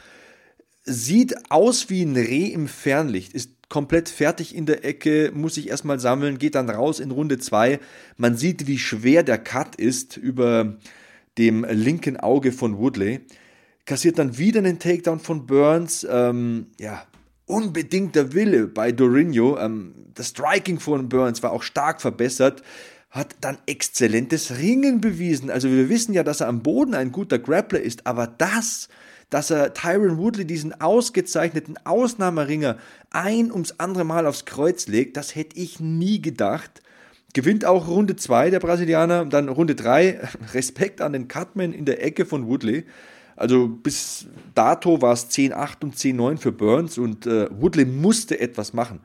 Sieht 0.83 1.51
aus 1.51 1.89
wie 1.89 2.03
ein 2.03 2.15
Reh 2.15 2.47
im 2.47 2.67
Fernlicht, 2.67 3.33
ist 3.33 3.54
komplett 3.69 4.09
fertig 4.09 4.55
in 4.55 4.65
der 4.65 4.85
Ecke, 4.85 5.31
muss 5.33 5.55
sich 5.55 5.69
erstmal 5.69 5.99
sammeln, 5.99 6.37
geht 6.37 6.55
dann 6.55 6.69
raus 6.69 6.99
in 6.99 7.11
Runde 7.11 7.39
2. 7.39 7.79
Man 8.17 8.37
sieht, 8.37 8.67
wie 8.67 8.77
schwer 8.77 9.23
der 9.23 9.37
Cut 9.37 9.75
ist 9.75 10.17
über 10.17 10.77
dem 11.37 11.65
linken 11.69 12.17
Auge 12.17 12.51
von 12.51 12.77
Woodley 12.77 13.21
kassiert 13.85 14.19
dann 14.19 14.37
wieder 14.37 14.59
einen 14.59 14.79
Takedown 14.79 15.19
von 15.19 15.45
Burns. 15.45 16.05
Ähm, 16.09 16.67
ja, 16.79 17.03
unbedingter 17.45 18.33
Wille 18.33 18.67
bei 18.67 18.91
Dorinho. 18.91 19.57
Ähm, 19.57 19.93
das 20.13 20.29
Striking 20.29 20.79
von 20.79 21.07
Burns 21.07 21.43
war 21.43 21.51
auch 21.51 21.63
stark 21.63 22.01
verbessert. 22.01 22.63
Hat 23.09 23.35
dann 23.39 23.57
exzellentes 23.65 24.57
Ringen 24.57 24.99
bewiesen. 24.99 25.49
Also 25.49 25.69
wir 25.69 25.87
wissen 25.87 26.13
ja, 26.13 26.23
dass 26.23 26.41
er 26.41 26.47
am 26.47 26.63
Boden 26.63 26.95
ein 26.95 27.11
guter 27.11 27.39
Grappler 27.39 27.79
ist, 27.79 28.05
aber 28.05 28.27
das, 28.27 28.89
dass 29.29 29.51
er 29.51 29.73
Tyron 29.73 30.17
Woodley, 30.17 30.45
diesen 30.45 30.79
ausgezeichneten 30.79 31.77
Ausnahmeringer, 31.83 32.77
ein 33.11 33.51
ums 33.51 33.75
andere 33.79 34.03
Mal 34.03 34.27
aufs 34.27 34.45
Kreuz 34.45 34.87
legt, 34.87 35.17
das 35.17 35.35
hätte 35.35 35.57
ich 35.57 35.79
nie 35.79 36.21
gedacht. 36.21 36.81
Gewinnt 37.33 37.65
auch 37.65 37.87
Runde 37.87 38.15
2 38.15 38.49
der 38.49 38.59
Brasilianer, 38.59 39.25
dann 39.25 39.49
Runde 39.49 39.75
3, 39.75 40.29
Respekt 40.53 41.01
an 41.01 41.13
den 41.13 41.27
Cutman 41.27 41.73
in 41.73 41.85
der 41.85 42.03
Ecke 42.03 42.25
von 42.25 42.47
Woodley. 42.47 42.85
Also 43.35 43.67
bis 43.67 44.27
dato 44.53 45.01
war 45.01 45.11
es 45.11 45.29
10-8 45.29 45.83
und 45.83 45.95
10-9 45.95 46.37
für 46.37 46.53
Burns 46.53 46.97
und 46.97 47.25
äh, 47.25 47.49
Woodley 47.51 47.85
musste 47.85 48.39
etwas 48.39 48.73
machen. 48.73 49.01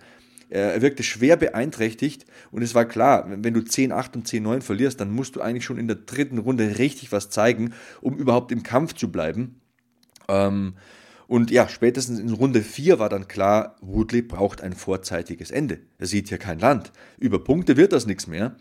Er 0.50 0.82
wirkte 0.82 1.04
schwer 1.04 1.36
beeinträchtigt 1.36 2.26
und 2.50 2.62
es 2.62 2.74
war 2.74 2.84
klar, 2.84 3.24
wenn 3.28 3.54
du 3.54 3.60
10-8 3.60 4.14
und 4.16 4.26
10-9 4.26 4.62
verlierst, 4.62 5.00
dann 5.00 5.12
musst 5.12 5.36
du 5.36 5.40
eigentlich 5.40 5.64
schon 5.64 5.78
in 5.78 5.86
der 5.86 5.96
dritten 5.96 6.38
Runde 6.38 6.78
richtig 6.78 7.12
was 7.12 7.30
zeigen, 7.30 7.72
um 8.00 8.16
überhaupt 8.16 8.50
im 8.50 8.64
Kampf 8.64 8.94
zu 8.94 9.12
bleiben. 9.12 9.60
Ähm, 10.30 10.74
und 11.26 11.50
ja, 11.50 11.68
spätestens 11.68 12.18
in 12.18 12.32
Runde 12.32 12.62
4 12.62 12.98
war 12.98 13.08
dann 13.08 13.28
klar, 13.28 13.76
Woodley 13.80 14.22
braucht 14.22 14.62
ein 14.62 14.72
vorzeitiges 14.72 15.50
Ende. 15.50 15.78
Er 15.98 16.06
sieht 16.06 16.28
hier 16.28 16.38
kein 16.38 16.58
Land. 16.58 16.90
Über 17.18 17.44
Punkte 17.44 17.76
wird 17.76 17.92
das 17.92 18.06
nichts 18.06 18.26
mehr. 18.26 18.56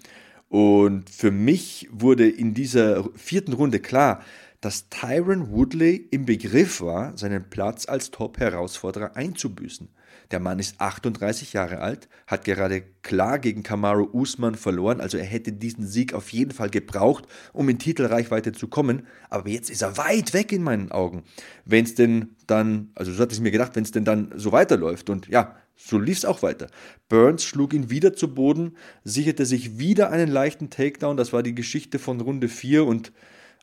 Und 0.49 1.09
für 1.09 1.31
mich 1.31 1.87
wurde 1.91 2.27
in 2.27 2.53
dieser 2.53 3.09
vierten 3.15 3.53
Runde 3.53 3.79
klar, 3.79 4.21
dass 4.61 4.89
Tyron 4.89 5.51
Woodley 5.51 6.07
im 6.11 6.25
Begriff 6.25 6.81
war, 6.81 7.17
seinen 7.17 7.49
Platz 7.49 7.87
als 7.87 8.11
Top-Herausforderer 8.11 9.15
einzubüßen. 9.15 9.89
Der 10.31 10.39
Mann 10.39 10.59
ist 10.59 10.79
38 10.79 11.53
Jahre 11.53 11.79
alt, 11.79 12.07
hat 12.27 12.45
gerade 12.45 12.83
klar 13.01 13.39
gegen 13.39 13.63
Kamaru 13.63 14.09
Usman 14.13 14.53
verloren, 14.55 15.01
also 15.01 15.17
er 15.17 15.25
hätte 15.25 15.51
diesen 15.53 15.87
Sieg 15.87 16.13
auf 16.13 16.29
jeden 16.29 16.51
Fall 16.51 16.69
gebraucht, 16.69 17.25
um 17.51 17.67
in 17.67 17.79
Titelreichweite 17.79 18.51
zu 18.51 18.67
kommen. 18.67 19.07
Aber 19.29 19.49
jetzt 19.49 19.71
ist 19.71 19.81
er 19.81 19.97
weit 19.97 20.33
weg 20.33 20.51
in 20.51 20.61
meinen 20.61 20.91
Augen. 20.91 21.23
Wenn 21.65 21.85
es 21.85 21.95
denn 21.95 22.35
dann, 22.45 22.91
also 22.93 23.11
so 23.11 23.23
hatte 23.23 23.33
ich 23.33 23.41
mir 23.41 23.51
gedacht, 23.51 23.75
wenn 23.75 23.83
es 23.83 23.91
denn 23.91 24.05
dann 24.05 24.31
so 24.35 24.51
weiterläuft. 24.51 25.09
Und 25.09 25.27
ja, 25.29 25.55
so 25.75 25.97
lief 25.97 26.19
es 26.19 26.25
auch 26.25 26.43
weiter. 26.43 26.67
Burns 27.07 27.43
schlug 27.43 27.73
ihn 27.73 27.89
wieder 27.89 28.13
zu 28.13 28.33
Boden, 28.33 28.75
sicherte 29.03 29.45
sich 29.45 29.79
wieder 29.79 30.11
einen 30.11 30.29
leichten 30.29 30.69
Takedown. 30.69 31.17
Das 31.17 31.33
war 31.33 31.41
die 31.41 31.55
Geschichte 31.55 31.97
von 31.97 32.21
Runde 32.21 32.49
4 32.49 32.85
und 32.85 33.11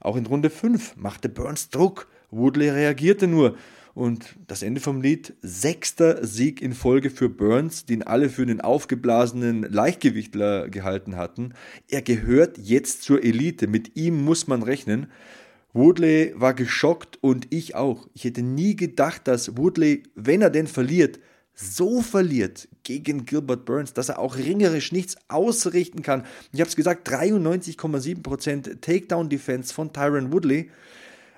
auch 0.00 0.16
in 0.16 0.26
Runde 0.26 0.50
5 0.50 0.96
machte 0.96 1.28
Burns 1.28 1.70
Druck. 1.70 2.09
Woodley 2.30 2.70
reagierte 2.70 3.26
nur. 3.26 3.56
Und 3.94 4.37
das 4.46 4.62
Ende 4.62 4.82
vom 4.82 5.00
Lied, 5.00 5.32
sechster 5.40 6.22
Sieg 6.26 6.61
in 6.61 6.74
Folge 6.74 7.09
für 7.09 7.30
Burns, 7.30 7.87
den 7.87 8.02
alle 8.02 8.28
für 8.28 8.42
einen 8.42 8.61
aufgeblasenen 8.61 9.62
Leichtgewichtler 9.62 10.68
gehalten 10.68 11.16
hatten. 11.16 11.54
Er 11.88 12.02
gehört 12.02 12.59
jetzt 12.59 13.04
zur 13.04 13.24
Elite, 13.24 13.68
mit 13.68 13.96
ihm 13.96 14.22
muss 14.22 14.48
man 14.48 14.62
rechnen. 14.62 15.06
Woodley 15.72 16.35
war 16.37 16.52
geschockt 16.52 17.18
und 17.22 17.46
ich 17.48 17.74
auch. 17.74 18.06
Ich 18.12 18.24
hätte 18.24 18.42
nie 18.42 18.76
gedacht, 18.76 19.26
dass 19.26 19.56
Woodley, 19.56 20.02
wenn 20.14 20.42
er 20.42 20.50
denn 20.50 20.66
verliert, 20.66 21.18
so 21.56 22.02
verliert 22.02 22.68
gegen 22.82 23.24
Gilbert 23.24 23.64
Burns, 23.64 23.94
dass 23.94 24.10
er 24.10 24.18
auch 24.18 24.36
ringerisch 24.36 24.92
nichts 24.92 25.16
ausrichten 25.28 26.02
kann. 26.02 26.24
Ich 26.52 26.60
habe 26.60 26.68
es 26.68 26.76
gesagt, 26.76 27.08
93,7% 27.08 28.80
Takedown-Defense 28.80 29.72
von 29.72 29.92
Tyron 29.92 30.32
Woodley. 30.32 30.70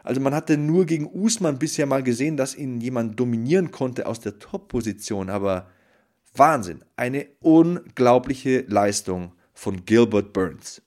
Also 0.02 0.20
man 0.20 0.34
hatte 0.34 0.58
nur 0.58 0.86
gegen 0.86 1.06
Usman 1.06 1.58
bisher 1.58 1.86
mal 1.86 2.02
gesehen, 2.02 2.36
dass 2.36 2.56
ihn 2.56 2.80
jemand 2.80 3.18
dominieren 3.18 3.70
konnte 3.70 4.06
aus 4.06 4.20
der 4.20 4.38
Top-Position, 4.38 5.30
aber 5.30 5.70
Wahnsinn, 6.34 6.84
eine 6.96 7.26
unglaubliche 7.40 8.64
Leistung 8.68 9.32
von 9.54 9.84
Gilbert 9.84 10.32
Burns. 10.32 10.82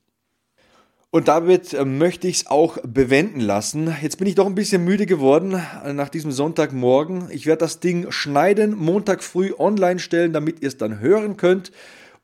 Und 1.13 1.27
damit 1.27 1.73
äh, 1.73 1.83
möchte 1.83 2.29
ich 2.29 2.37
es 2.37 2.47
auch 2.47 2.77
bewenden 2.83 3.41
lassen. 3.41 3.93
Jetzt 4.01 4.17
bin 4.17 4.27
ich 4.27 4.35
doch 4.35 4.45
ein 4.45 4.55
bisschen 4.55 4.85
müde 4.85 5.05
geworden 5.05 5.61
äh, 5.83 5.91
nach 5.91 6.07
diesem 6.07 6.31
Sonntagmorgen. 6.31 7.27
Ich 7.31 7.45
werde 7.45 7.59
das 7.59 7.81
Ding 7.81 8.09
schneiden, 8.11 8.75
Montag 8.77 9.21
früh 9.21 9.51
online 9.57 9.99
stellen, 9.99 10.31
damit 10.31 10.61
ihr 10.61 10.69
es 10.69 10.77
dann 10.77 10.99
hören 10.99 11.35
könnt. 11.35 11.73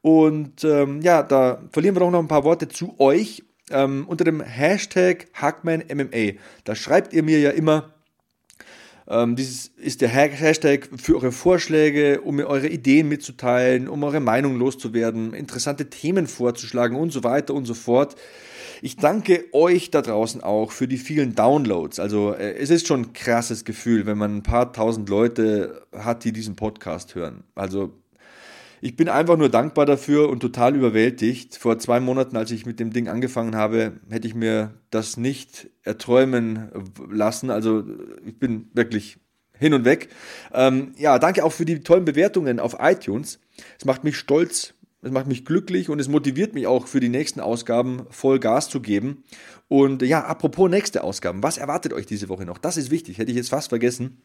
Und 0.02 0.63
ähm, 0.63 1.02
ja, 1.02 1.21
da 1.21 1.62
verlieren 1.71 1.97
wir 1.97 2.00
doch 2.00 2.12
noch 2.12 2.19
ein 2.19 2.30
paar 2.30 2.45
Worte 2.45 2.69
zu 2.69 2.95
euch. 2.97 3.43
Ähm, 3.69 4.06
unter 4.08 4.23
dem 4.23 4.39
Hashtag 4.39 5.28
HackmanMMA. 5.34 6.39
Da 6.63 6.73
schreibt 6.73 7.12
ihr 7.12 7.23
mir 7.23 7.41
ja 7.41 7.50
immer, 7.50 7.93
ähm, 9.09 9.35
dieses 9.35 9.71
ist 9.77 10.01
der 10.01 10.09
Hashtag 10.09 10.89
für 10.97 11.15
eure 11.15 11.31
Vorschläge, 11.31 12.21
um 12.21 12.35
mir 12.35 12.47
eure 12.47 12.67
Ideen 12.67 13.07
mitzuteilen, 13.07 13.87
um 13.87 14.03
eure 14.03 14.19
Meinung 14.19 14.57
loszuwerden, 14.57 15.33
interessante 15.33 15.89
Themen 15.89 16.27
vorzuschlagen 16.27 16.97
und 16.97 17.11
so 17.11 17.23
weiter 17.23 17.53
und 17.53 17.65
so 17.65 17.73
fort. 17.73 18.15
Ich 18.81 18.97
danke 18.97 19.45
euch 19.53 19.89
da 19.91 20.01
draußen 20.01 20.43
auch 20.43 20.71
für 20.71 20.87
die 20.87 20.97
vielen 20.97 21.33
Downloads. 21.35 21.99
Also 21.99 22.33
äh, 22.33 22.53
es 22.57 22.69
ist 22.69 22.87
schon 22.87 23.01
ein 23.01 23.13
krasses 23.13 23.65
Gefühl, 23.65 24.05
wenn 24.05 24.17
man 24.17 24.37
ein 24.37 24.43
paar 24.43 24.73
tausend 24.73 25.09
Leute 25.09 25.81
hat, 25.93 26.23
die 26.23 26.31
diesen 26.31 26.55
Podcast 26.55 27.15
hören. 27.15 27.43
Also 27.55 27.93
ich 28.81 28.95
bin 28.95 29.09
einfach 29.09 29.37
nur 29.37 29.49
dankbar 29.49 29.85
dafür 29.85 30.29
und 30.29 30.39
total 30.39 30.75
überwältigt. 30.75 31.57
Vor 31.57 31.79
zwei 31.79 31.99
Monaten, 31.99 32.37
als 32.37 32.51
ich 32.51 32.65
mit 32.65 32.79
dem 32.79 32.91
Ding 32.91 33.07
angefangen 33.07 33.55
habe, 33.55 33.99
hätte 34.09 34.27
ich 34.27 34.35
mir 34.35 34.75
das 34.91 35.17
nicht 35.17 35.69
erträumen 35.83 36.69
lassen. 37.09 37.49
Also 37.49 37.83
ich 38.25 38.37
bin 38.37 38.69
wirklich 38.73 39.17
hin 39.53 39.73
und 39.73 39.85
weg. 39.85 40.09
Ähm, 40.53 40.93
ja, 40.97 41.17
danke 41.19 41.43
auch 41.43 41.51
für 41.51 41.65
die 41.65 41.81
tollen 41.81 42.05
Bewertungen 42.05 42.59
auf 42.59 42.77
iTunes. 42.79 43.39
Es 43.79 43.85
macht 43.85 44.03
mich 44.03 44.17
stolz, 44.17 44.75
es 45.01 45.11
macht 45.11 45.27
mich 45.27 45.45
glücklich 45.45 45.89
und 45.89 45.99
es 45.99 46.07
motiviert 46.07 46.53
mich 46.53 46.67
auch 46.67 46.87
für 46.87 46.99
die 46.99 47.09
nächsten 47.09 47.39
Ausgaben 47.39 48.05
voll 48.09 48.39
Gas 48.39 48.69
zu 48.69 48.81
geben. 48.81 49.23
Und 49.67 50.01
ja, 50.03 50.23
apropos 50.23 50.69
nächste 50.69 51.03
Ausgaben, 51.03 51.43
was 51.43 51.57
erwartet 51.57 51.93
euch 51.93 52.05
diese 52.05 52.29
Woche 52.29 52.45
noch? 52.45 52.57
Das 52.57 52.77
ist 52.77 52.91
wichtig, 52.91 53.17
hätte 53.17 53.31
ich 53.31 53.37
jetzt 53.37 53.49
fast 53.49 53.69
vergessen. 53.69 54.21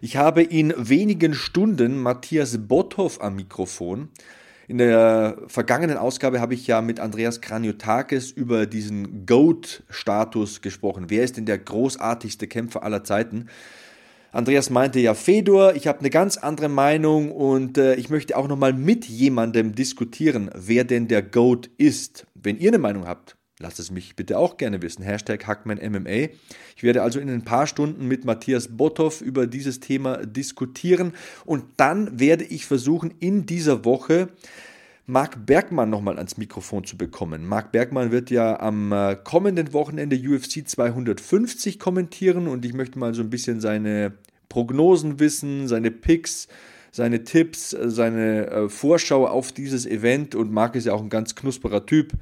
Ich 0.00 0.16
habe 0.16 0.42
in 0.42 0.74
wenigen 0.76 1.34
Stunden 1.34 2.00
Matthias 2.00 2.58
Botthoff 2.58 3.20
am 3.20 3.36
Mikrofon. 3.36 4.08
In 4.66 4.78
der 4.78 5.36
vergangenen 5.46 5.98
Ausgabe 5.98 6.40
habe 6.40 6.54
ich 6.54 6.66
ja 6.66 6.80
mit 6.80 6.98
Andreas 6.98 7.40
Kraniotakis 7.40 8.30
über 8.30 8.66
diesen 8.66 9.26
GOAT-Status 9.26 10.62
gesprochen. 10.62 11.06
Wer 11.08 11.22
ist 11.24 11.36
denn 11.36 11.44
der 11.44 11.58
großartigste 11.58 12.46
Kämpfer 12.46 12.82
aller 12.82 13.04
Zeiten? 13.04 13.48
Andreas 14.32 14.70
meinte 14.70 14.98
ja 15.00 15.14
Fedor, 15.14 15.76
ich 15.76 15.86
habe 15.86 16.00
eine 16.00 16.10
ganz 16.10 16.38
andere 16.38 16.68
Meinung 16.68 17.30
und 17.30 17.78
äh, 17.78 17.94
ich 17.94 18.10
möchte 18.10 18.36
auch 18.36 18.48
nochmal 18.48 18.72
mit 18.72 19.04
jemandem 19.04 19.74
diskutieren, 19.74 20.50
wer 20.54 20.84
denn 20.84 21.08
der 21.08 21.22
GOAT 21.22 21.70
ist. 21.76 22.26
Wenn 22.34 22.58
ihr 22.58 22.70
eine 22.70 22.78
Meinung 22.78 23.06
habt, 23.06 23.36
lasst 23.64 23.78
es 23.78 23.90
mich 23.90 24.14
bitte 24.14 24.38
auch 24.38 24.58
gerne 24.58 24.82
wissen. 24.82 25.02
Hashtag 25.02 25.46
HackmanMMA. 25.46 26.28
Ich 26.76 26.82
werde 26.82 27.02
also 27.02 27.18
in 27.18 27.30
ein 27.30 27.44
paar 27.44 27.66
Stunden 27.66 28.06
mit 28.06 28.26
Matthias 28.26 28.68
Botthoff 28.68 29.22
über 29.22 29.46
dieses 29.46 29.80
Thema 29.80 30.18
diskutieren 30.18 31.14
und 31.46 31.64
dann 31.78 32.20
werde 32.20 32.44
ich 32.44 32.66
versuchen, 32.66 33.14
in 33.20 33.46
dieser 33.46 33.86
Woche 33.86 34.28
Marc 35.06 35.46
Bergmann 35.46 35.88
nochmal 35.88 36.18
ans 36.18 36.36
Mikrofon 36.36 36.84
zu 36.84 36.98
bekommen. 36.98 37.46
Marc 37.46 37.72
Bergmann 37.72 38.10
wird 38.10 38.30
ja 38.30 38.60
am 38.60 38.92
äh, 38.92 39.16
kommenden 39.16 39.72
Wochenende 39.72 40.16
UFC 40.16 40.68
250 40.68 41.78
kommentieren 41.78 42.46
und 42.48 42.66
ich 42.66 42.74
möchte 42.74 42.98
mal 42.98 43.14
so 43.14 43.22
ein 43.22 43.30
bisschen 43.30 43.62
seine 43.62 44.12
Prognosen 44.50 45.20
wissen, 45.20 45.68
seine 45.68 45.90
Picks, 45.90 46.48
seine 46.92 47.24
Tipps, 47.24 47.72
äh, 47.72 47.88
seine 47.88 48.46
äh, 48.46 48.68
Vorschau 48.68 49.26
auf 49.26 49.52
dieses 49.52 49.86
Event. 49.86 50.34
Und 50.34 50.52
Marc 50.52 50.74
ist 50.74 50.84
ja 50.84 50.92
auch 50.92 51.02
ein 51.02 51.08
ganz 51.08 51.34
knusperer 51.34 51.86
Typ. 51.86 52.12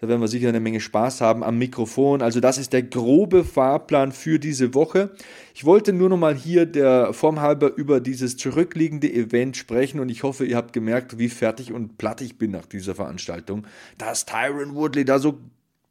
Da 0.00 0.08
werden 0.08 0.22
wir 0.22 0.28
sicher 0.28 0.48
eine 0.48 0.60
Menge 0.60 0.80
Spaß 0.80 1.20
haben 1.20 1.44
am 1.44 1.58
Mikrofon. 1.58 2.22
Also 2.22 2.40
das 2.40 2.56
ist 2.56 2.72
der 2.72 2.82
grobe 2.82 3.44
Fahrplan 3.44 4.12
für 4.12 4.38
diese 4.38 4.72
Woche. 4.72 5.10
Ich 5.54 5.66
wollte 5.66 5.92
nur 5.92 6.08
noch 6.08 6.16
mal 6.16 6.34
hier 6.34 6.64
der 6.64 7.12
Form 7.12 7.40
halber 7.42 7.74
über 7.76 8.00
dieses 8.00 8.38
zurückliegende 8.38 9.12
Event 9.12 9.58
sprechen 9.58 10.00
und 10.00 10.08
ich 10.08 10.22
hoffe, 10.22 10.46
ihr 10.46 10.56
habt 10.56 10.72
gemerkt, 10.72 11.18
wie 11.18 11.28
fertig 11.28 11.72
und 11.72 11.98
platt 11.98 12.22
ich 12.22 12.38
bin 12.38 12.50
nach 12.50 12.64
dieser 12.64 12.94
Veranstaltung. 12.94 13.66
Dass 13.98 14.24
Tyron 14.24 14.74
Woodley 14.74 15.04
da 15.04 15.18
so 15.18 15.38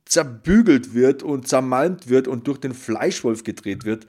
zerbügelt 0.05 0.95
wird 0.95 1.21
und 1.21 1.47
zermalmt 1.47 2.09
wird 2.09 2.27
und 2.27 2.47
durch 2.47 2.57
den 2.57 2.73
Fleischwolf 2.73 3.43
gedreht 3.43 3.85
wird 3.85 4.07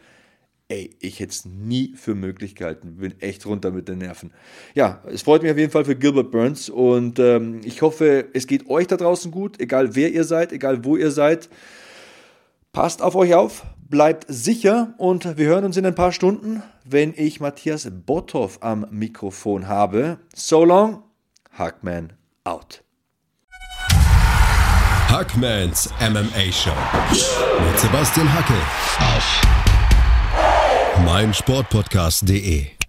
ey, 0.70 0.96
ich 1.00 1.20
hätte 1.20 1.32
es 1.32 1.44
nie 1.44 1.94
für 1.96 2.14
möglich 2.14 2.54
gehalten. 2.54 2.96
Bin 2.96 3.20
echt 3.20 3.44
runter 3.44 3.72
mit 3.72 3.88
den 3.88 3.98
Nerven. 3.98 4.32
Ja, 4.74 5.02
es 5.12 5.22
freut 5.22 5.42
mich 5.42 5.50
auf 5.50 5.58
jeden 5.58 5.72
Fall 5.72 5.84
für 5.84 5.96
Gilbert 5.96 6.30
Burns 6.30 6.70
und 6.70 7.18
ähm, 7.18 7.60
ich 7.64 7.82
hoffe, 7.82 8.28
es 8.32 8.46
geht 8.46 8.70
euch 8.70 8.86
da 8.86 8.96
draußen 8.96 9.30
gut, 9.30 9.60
egal 9.60 9.94
wer 9.96 10.12
ihr 10.12 10.24
seid, 10.24 10.52
egal 10.52 10.84
wo 10.84 10.96
ihr 10.96 11.10
seid. 11.10 11.50
Passt 12.72 13.02
auf 13.02 13.16
euch 13.16 13.34
auf, 13.34 13.66
bleibt 13.88 14.26
sicher 14.28 14.94
und 14.96 15.36
wir 15.36 15.46
hören 15.48 15.64
uns 15.64 15.76
in 15.76 15.84
ein 15.84 15.96
paar 15.96 16.12
Stunden, 16.12 16.62
wenn 16.84 17.12
ich 17.16 17.40
Matthias 17.40 17.88
Botthoff 17.90 18.62
am 18.62 18.86
Mikrofon 18.90 19.66
habe. 19.66 20.18
So 20.34 20.64
long, 20.64 21.02
Hackman 21.50 22.12
out. 22.44 22.84
Hackmans 25.08 25.90
MMA 26.00 26.52
Show 26.52 26.70
mit 27.10 27.80
Sebastian 27.80 28.32
Hacke 28.32 28.54
auf 29.00 29.59
meinsportpodcast.de 31.04 32.79